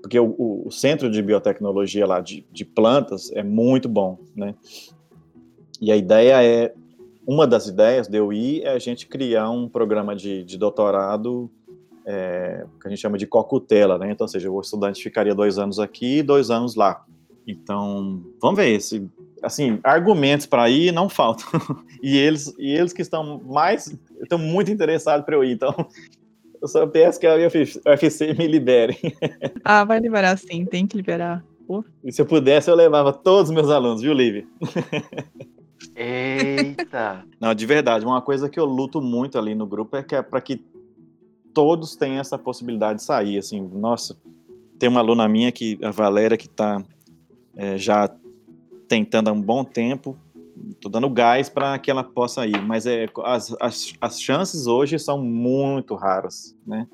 [0.00, 4.54] Porque o- o centro de biotecnologia lá de, de plantas é muito bom, né?
[5.80, 6.74] E a ideia é.
[7.26, 11.50] Uma das ideias de eu ir é a gente criar um programa de, de doutorado
[12.06, 14.10] é, que a gente chama de cocutela, né?
[14.10, 17.02] Então, ou seja, o estudante ficaria dois anos aqui e dois anos lá.
[17.46, 19.08] Então, vamos ver se,
[19.42, 21.46] assim, argumentos para ir não faltam.
[22.02, 25.52] e eles, e eles que estão mais, estão muito interessados para eu ir.
[25.52, 25.74] Então,
[26.64, 28.96] eu só peço que a UFC, me libere.
[29.62, 31.44] Ah, vai liberar sim, tem que liberar.
[32.02, 34.46] E se eu pudesse, eu levava todos os meus alunos, viu, Lívia?
[35.94, 37.22] Eita!
[37.38, 40.22] Não, de verdade, uma coisa que eu luto muito ali no grupo é que é
[40.22, 40.64] para que
[41.52, 44.16] todos tenham essa possibilidade de sair, assim, nossa,
[44.78, 46.82] tem uma aluna minha que a Valéria que está
[47.76, 48.10] já
[48.88, 50.16] tentando há um bom tempo,
[50.80, 54.98] tô dando gás para que ela possa ir, mas é as, as, as chances hoje
[54.98, 56.86] são muito raras, né?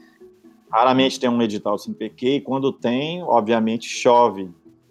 [0.71, 4.49] Raramente tem um edital do CNPq e quando tem, obviamente chove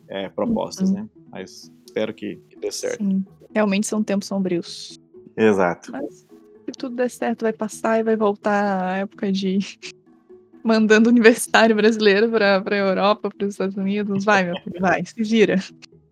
[0.07, 0.95] é, propostas, Uhum.
[0.95, 1.09] né?
[1.31, 3.03] Mas espero que, que dê certo.
[3.03, 3.25] Sim.
[3.53, 4.99] Realmente são tempos sombrios.
[5.37, 5.91] Exato.
[5.91, 6.27] Mas
[6.65, 9.59] se tudo der certo, vai passar e vai voltar a época de
[10.63, 14.25] mandando universitário brasileiro para a Europa, para os Estados Unidos.
[14.25, 15.55] Vai, meu filho, vai, se vira.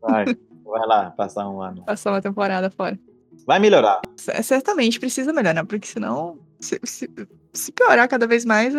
[0.02, 0.26] Vai,
[0.68, 1.84] vai lá passar um ano.
[1.84, 2.98] Passar uma temporada fora.
[3.46, 4.02] Vai melhorar.
[4.16, 7.10] C- Certamente precisa melhorar, porque senão, se, se,
[7.54, 8.74] se piorar cada vez mais,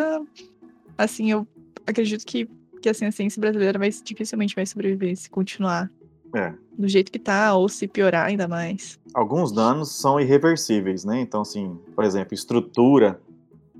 [0.96, 1.46] assim, eu
[1.86, 2.48] acredito que,
[2.82, 5.90] que assim, a ciência brasileira vai, dificilmente vai sobreviver se continuar
[6.34, 6.52] É.
[6.76, 8.98] do jeito que tá, ou se piorar ainda mais.
[9.14, 11.20] Alguns danos são irreversíveis, né?
[11.20, 13.20] Então, assim, por exemplo, estrutura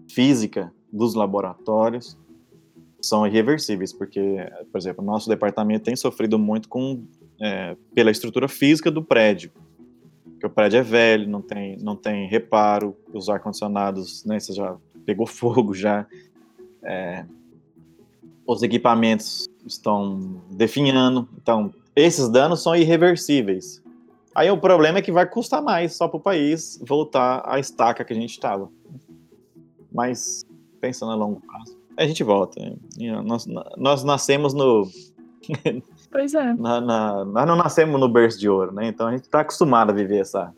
[0.08, 2.16] física dos laboratórios
[3.00, 4.38] são irreversíveis, porque,
[4.72, 7.04] por exemplo, o nosso departamento tem sofrido muito com
[7.40, 9.52] é, pela estrutura física do prédio.
[10.24, 14.38] Porque o prédio é velho, não tem, não tem reparo, os ar-condicionados, né?
[14.38, 16.06] Você já pegou fogo já.
[16.82, 17.24] é,
[18.46, 23.82] os equipamentos estão definhando, então esses danos são irreversíveis.
[24.34, 28.04] Aí o problema é que vai custar mais só para o país voltar à estaca
[28.04, 28.70] que a gente estava.
[29.92, 30.46] Mas
[30.80, 32.58] pensando a longo prazo, a gente volta.
[32.60, 34.88] Ó, Nós, nós nascemos no.
[36.10, 36.54] Pois é.
[36.54, 38.88] na- na- nós não nascemos no berço de ouro, né?
[38.88, 40.52] Então a gente está acostumado a viver essa.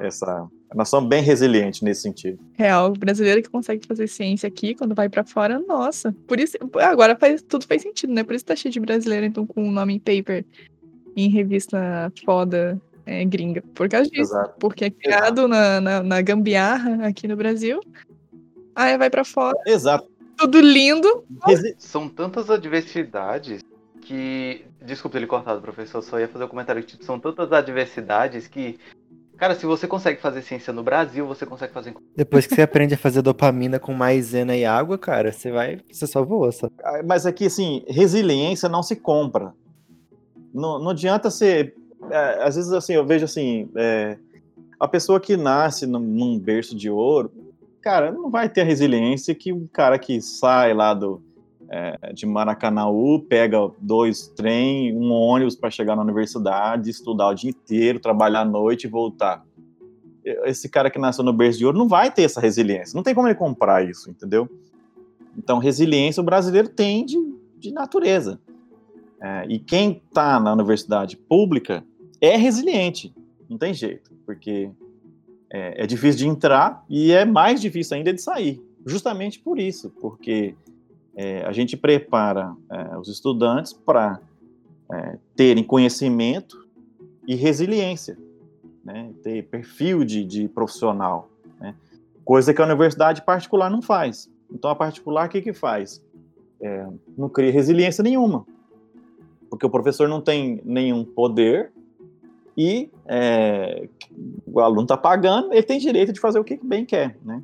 [0.00, 2.38] essa nós somos bem resilientes nesse sentido.
[2.54, 6.14] Real, o brasileiro que consegue fazer ciência aqui, quando vai pra fora, nossa.
[6.26, 8.22] Por isso, agora faz, tudo faz sentido, né?
[8.22, 10.44] Por isso tá cheio de brasileiro, então, com o nome em paper
[11.16, 13.62] em revista foda é, gringa.
[13.74, 14.32] Por causa disso.
[14.34, 14.54] Exato.
[14.60, 17.80] Porque é criado na, na, na gambiarra aqui no Brasil.
[18.76, 20.06] Aí vai pra fora, Exato.
[20.36, 21.24] tudo lindo.
[21.46, 23.62] Resi- São tantas adversidades
[24.08, 24.64] que.
[24.80, 26.02] Desculpa ele cortado, professor.
[26.02, 28.78] Só ia fazer um comentário que tipo, são tantas adversidades que.
[29.36, 32.94] Cara, se você consegue fazer ciência no Brasil, você consegue fazer Depois que você aprende
[32.94, 35.80] a fazer dopamina com maisena e água, cara, você vai.
[35.92, 36.50] Você só voa.
[36.50, 36.68] Só.
[36.82, 39.52] Ah, Mas aqui, assim, resiliência não se compra.
[40.52, 41.74] Não, não adianta ser.
[42.10, 44.18] é, às vezes, assim, eu vejo assim, é,
[44.80, 47.30] a pessoa que nasce num, num berço de ouro,
[47.80, 51.22] cara, não vai ter a resiliência que o cara que sai lá do,
[51.70, 57.50] é, de Maracanaú, pega dois trem, um ônibus para chegar na universidade, estudar o dia
[57.50, 59.44] inteiro, trabalhar à noite e voltar.
[60.44, 62.96] Esse cara que nasceu no berço de ouro não vai ter essa resiliência.
[62.96, 64.48] Não tem como ele comprar isso, entendeu?
[65.36, 67.16] Então, resiliência o brasileiro tem de,
[67.58, 68.40] de natureza.
[69.20, 71.84] É, e quem está na universidade pública
[72.20, 73.14] é resiliente,
[73.48, 74.70] não tem jeito, porque
[75.50, 79.90] é, é difícil de entrar e é mais difícil ainda de sair, justamente por isso,
[80.00, 80.54] porque
[81.18, 84.20] é, a gente prepara é, os estudantes para
[84.92, 86.64] é, terem conhecimento
[87.26, 88.16] e resiliência,
[88.84, 91.74] né, ter perfil de, de profissional, né,
[92.24, 94.30] coisa que a universidade particular não faz.
[94.48, 96.00] Então, a particular, o que, que faz?
[96.60, 98.46] É, não cria resiliência nenhuma,
[99.50, 101.72] porque o professor não tem nenhum poder
[102.56, 103.88] e é,
[104.46, 107.42] o aluno está pagando, ele tem direito de fazer o que bem quer, né?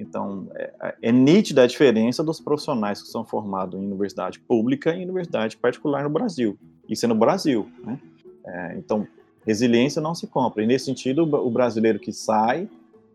[0.00, 5.04] Então, é, é, nítida a diferença dos profissionais que são formados em universidade pública e
[5.04, 6.58] universidade particular no Brasil.
[6.88, 8.00] Isso é no Brasil, né?
[8.46, 9.06] É, então,
[9.46, 10.62] resiliência não se compra.
[10.62, 12.68] E nesse sentido, o brasileiro que sai,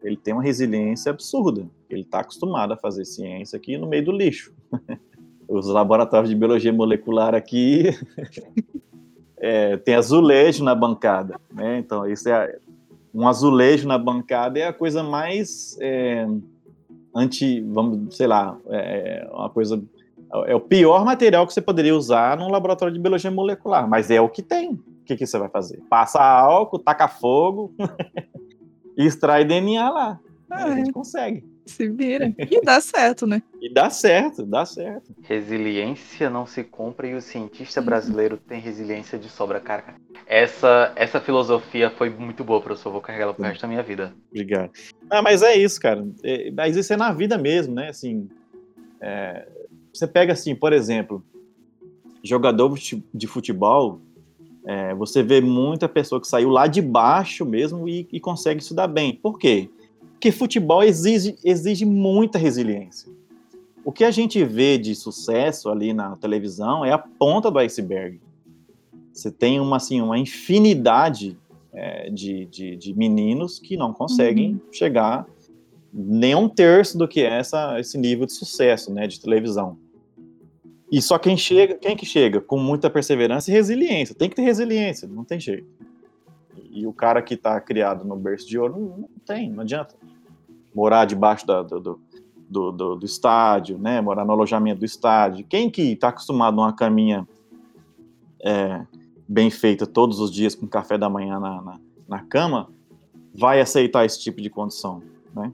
[0.04, 1.66] ele tem uma resiliência absurda.
[1.90, 4.54] Ele está acostumado a fazer ciência aqui no meio do lixo.
[5.48, 7.90] Os laboratórios de biologia molecular aqui
[9.38, 11.78] é, tem azulejo na bancada, né?
[11.78, 12.58] Então isso é
[13.14, 16.28] um azulejo na bancada é a coisa mais é,
[17.16, 19.82] anti, vamos, sei lá, é uma coisa
[20.48, 24.20] é o pior material que você poderia usar num laboratório de biologia molecular, mas é
[24.20, 24.72] o que tem.
[24.72, 25.82] O que, que você vai fazer?
[25.90, 27.74] Passa álcool, taca fogo
[28.98, 30.20] e extrai DNA lá.
[30.50, 30.94] Ah, a gente é.
[30.94, 31.55] consegue.
[31.66, 32.34] Se vira.
[32.38, 33.42] E dá certo, né?
[33.60, 35.16] E dá certo, dá certo.
[35.24, 39.96] Resiliência não se compra e o cientista brasileiro tem resiliência de sobra, cara.
[40.28, 42.92] Essa, essa filosofia foi muito boa, professor.
[42.92, 44.14] Vou carregar ela pro resto da minha vida.
[44.30, 44.72] Obrigado.
[45.10, 46.06] Ah, mas é isso, cara.
[46.24, 47.90] É, mas isso é na vida mesmo, né?
[47.90, 48.30] Assim,
[49.02, 49.48] é,
[49.94, 51.24] você pega assim, por exemplo,
[52.24, 52.78] jogador
[53.14, 54.02] de futebol,
[54.66, 58.74] é, você vê muita pessoa que saiu lá de baixo mesmo e, e consegue se
[58.74, 59.14] dar bem.
[59.14, 59.70] Por quê?
[60.16, 63.12] Porque futebol exige, exige muita resiliência.
[63.84, 68.20] O que a gente vê de sucesso ali na televisão é a ponta do iceberg.
[69.14, 71.38] Você tem uma, assim, uma infinidade
[71.72, 74.62] é, de, de, de, meninos que não conseguem uhum.
[74.72, 75.28] chegar
[75.94, 79.78] nem um terço do que é essa, esse nível de sucesso né, de televisão.
[80.92, 82.42] E só quem chega, quem que chega?
[82.42, 84.16] Com muita perseverança e resiliência.
[84.16, 85.68] Tem que ter resiliência, não tem jeito.
[86.76, 89.96] E o cara que está criado no berço de ouro não, não tem, não adianta.
[90.74, 92.00] Morar debaixo da, do, do,
[92.72, 94.02] do, do, estádio, né?
[94.02, 95.46] Morar no alojamento do estádio.
[95.48, 97.26] Quem que está acostumado a uma caminha
[98.44, 98.86] é,
[99.26, 102.70] bem feita todos os dias com café da manhã na, na, na cama,
[103.34, 105.02] vai aceitar esse tipo de condição,
[105.34, 105.54] né?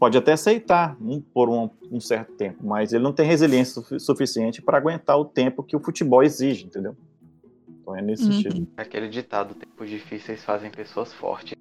[0.00, 4.00] Pode até aceitar um, por um, um, certo tempo, mas ele não tem resiliência su
[4.00, 6.96] suficiente para aguentar o tempo que o futebol exige, entendeu?
[7.90, 8.32] Então é nesse uhum.
[8.32, 8.68] sentido.
[8.76, 11.54] Aquele ditado, tempos difíceis fazem pessoas fortes.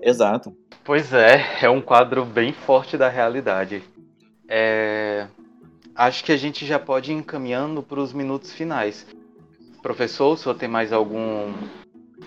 [0.00, 0.56] Exato.
[0.84, 3.82] Pois é, é um quadro bem forte da realidade.
[4.48, 5.26] É...
[5.94, 9.06] Acho que a gente já pode ir encaminhando para os minutos finais.
[9.82, 11.52] Professor, o senhor tem mais algum,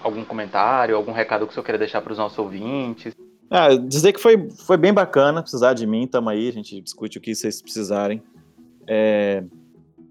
[0.01, 3.13] algum comentário, algum recado que o senhor queira deixar para os nossos ouvintes?
[3.49, 7.17] Ah, dizer que foi, foi bem bacana, precisar de mim, tamo aí, a gente discute
[7.17, 8.21] o que vocês precisarem.
[8.87, 9.43] É...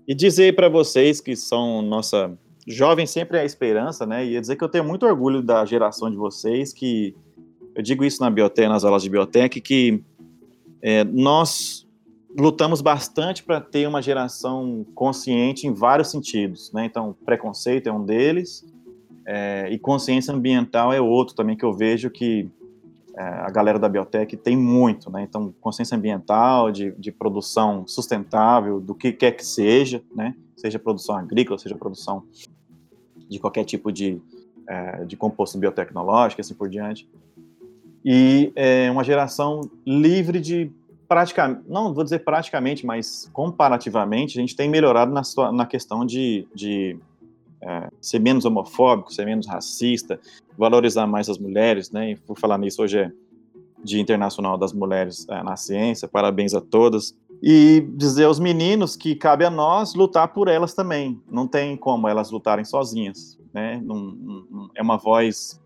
[0.06, 2.36] E dizer para vocês que são nossa
[2.68, 4.24] jovem sempre é a esperança, né?
[4.24, 7.16] E dizer que eu tenho muito orgulho da geração de vocês, que
[7.74, 10.04] eu digo isso na biotec, nas aulas de biotec, que
[10.82, 11.86] é, nós
[12.38, 16.84] lutamos bastante para ter uma geração consciente em vários sentidos, né?
[16.84, 18.64] Então, preconceito é um deles,
[19.26, 22.48] é, e consciência ambiental é outro também que eu vejo que
[23.16, 25.22] é, a galera da biotec tem muito, né?
[25.22, 30.34] Então, consciência ambiental, de, de produção sustentável, do que quer que seja, né?
[30.56, 32.24] Seja produção agrícola, seja produção
[33.28, 34.20] de qualquer tipo de,
[34.66, 37.08] é, de composto biotecnológico, assim por diante.
[38.04, 40.70] E é uma geração livre de
[41.08, 45.22] praticamente, não vou dizer praticamente, mas comparativamente, a gente tem melhorado na,
[45.52, 46.98] na questão de, de
[47.62, 50.20] é, ser menos homofóbico, ser menos racista,
[50.56, 52.12] valorizar mais as mulheres, né?
[52.12, 53.12] E por falar nisso, hoje é
[53.82, 57.16] Dia Internacional das Mulheres é, na Ciência, parabéns a todas.
[57.42, 62.08] E dizer aos meninos que cabe a nós lutar por elas também, não tem como
[62.08, 63.80] elas lutarem sozinhas, né?
[63.84, 65.60] Não, não, é uma voz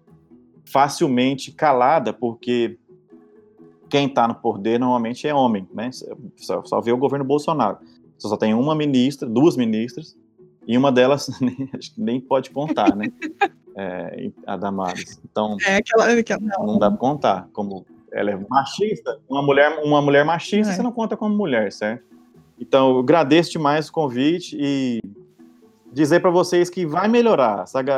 [0.66, 2.78] facilmente calada, porque
[3.88, 5.90] quem está no poder normalmente é homem, né?
[6.36, 7.78] Só, só vê o governo Bolsonaro.
[8.18, 10.16] Você só tem uma ministra, duas ministras,
[10.66, 13.06] e uma delas nem, acho que nem pode contar, né?
[13.74, 15.18] É, a Damares.
[15.24, 16.66] Então, é aquela, aquela não.
[16.66, 19.18] não dá para contar como ela é machista.
[19.28, 20.76] Uma mulher, uma mulher machista, é.
[20.76, 22.04] você não conta como mulher, certo?
[22.58, 25.00] Então, eu agradeço demais o convite e
[25.92, 27.66] dizer para vocês que vai melhorar.
[27.66, 27.90] Sabe?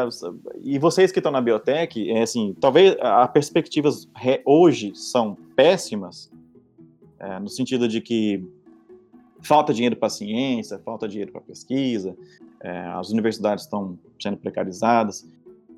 [0.62, 4.09] E vocês que estão na biotech, é assim, talvez as perspectivas
[4.45, 6.31] hoje são péssimas,
[7.19, 8.45] é, no sentido de que
[9.41, 12.17] falta dinheiro para ciência, falta dinheiro para pesquisa,
[12.61, 15.27] é, as universidades estão sendo precarizadas,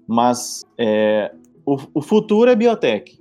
[0.06, 1.32] mas é,
[1.64, 3.20] o, o, futuro é biotech.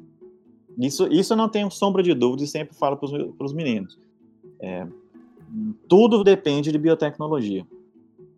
[0.78, 3.97] Isso, isso eu não tenho sombra de dúvida e sempre falo para os meninos.
[4.59, 4.86] É,
[5.88, 7.65] tudo depende de biotecnologia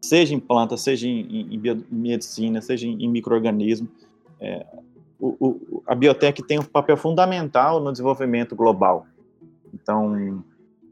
[0.02, 3.88] seja em planta, seja em, em biomedicina, seja em, em microorganismo.
[4.40, 4.66] É,
[5.20, 9.06] o, o, a biotech tem um papel fundamental no desenvolvimento global.
[9.74, 10.44] Então,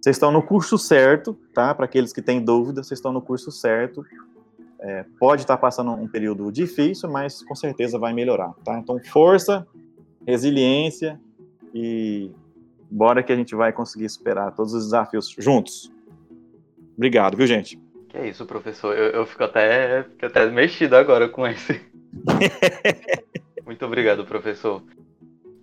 [0.01, 1.73] vocês estão no curso certo, tá?
[1.73, 4.05] Para aqueles que têm dúvidas, vocês estão no curso certo.
[4.79, 8.77] É, pode estar passando um período difícil, mas com certeza vai melhorar, tá?
[8.77, 9.65] Então, força,
[10.27, 11.19] resiliência
[11.75, 12.31] e
[12.89, 15.91] bora que a gente vai conseguir superar todos os desafios juntos.
[16.95, 17.77] Obrigado, viu, gente?
[18.07, 18.97] Que é isso, professor.
[18.97, 21.81] Eu, eu fico, até, fico até mexido agora com esse.
[23.65, 24.81] Muito obrigado, professor.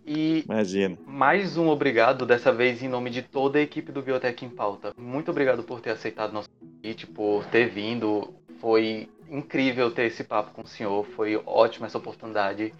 [0.05, 0.99] E Imagina.
[1.07, 4.93] mais um obrigado, dessa vez em nome de toda a equipe do Biotech em Pauta.
[4.99, 8.35] Muito obrigado por ter aceitado nosso convite, por ter vindo.
[8.61, 12.75] Foi incrível ter esse papo com o senhor, foi ótima essa oportunidade.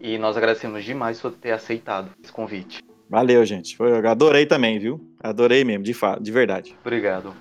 [0.00, 2.82] E nós agradecemos demais por ter aceitado esse convite.
[3.08, 3.76] Valeu, gente.
[3.78, 5.00] Eu adorei também, viu?
[5.20, 6.76] Adorei mesmo, de fato, de verdade.
[6.80, 7.34] Obrigado.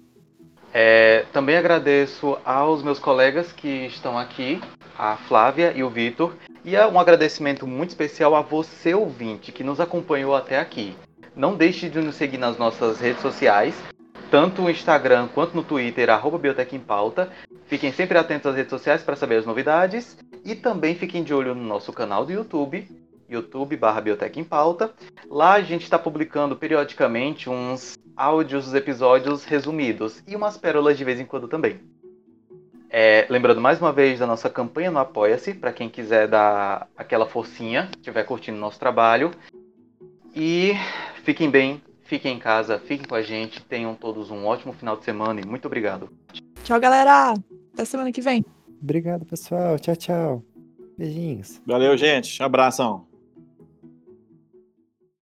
[0.73, 4.61] É, também agradeço aos meus colegas que estão aqui,
[4.97, 9.79] a Flávia e o Vitor, e um agradecimento muito especial a você, ouvinte, que nos
[9.79, 10.95] acompanhou até aqui.
[11.35, 13.75] Não deixe de nos seguir nas nossas redes sociais,
[14.29, 17.29] tanto no Instagram quanto no Twitter, arroba Biotech em Pauta.
[17.65, 20.17] Fiquem sempre atentos às redes sociais para saber as novidades.
[20.45, 22.87] E também fiquem de olho no nosso canal do YouTube,
[23.29, 24.03] YouTube barra
[24.35, 24.93] em Pauta.
[25.29, 31.03] Lá a gente está publicando periodicamente uns áudios dos episódios resumidos e umas pérolas de
[31.03, 31.79] vez em quando também.
[32.89, 37.25] É, lembrando mais uma vez da nossa campanha no Apoia-se, para quem quiser dar aquela
[37.25, 39.31] forcinha, estiver curtindo nosso trabalho.
[40.33, 40.73] E
[41.23, 45.03] fiquem bem, fiquem em casa, fiquem com a gente, tenham todos um ótimo final de
[45.03, 46.09] semana e muito obrigado.
[46.63, 47.33] Tchau, galera!
[47.73, 48.43] Até semana que vem.
[48.81, 49.77] Obrigado, pessoal.
[49.77, 50.43] Tchau, tchau.
[50.97, 51.61] Beijinhos.
[51.65, 52.41] Valeu, gente.
[52.41, 53.06] Abração.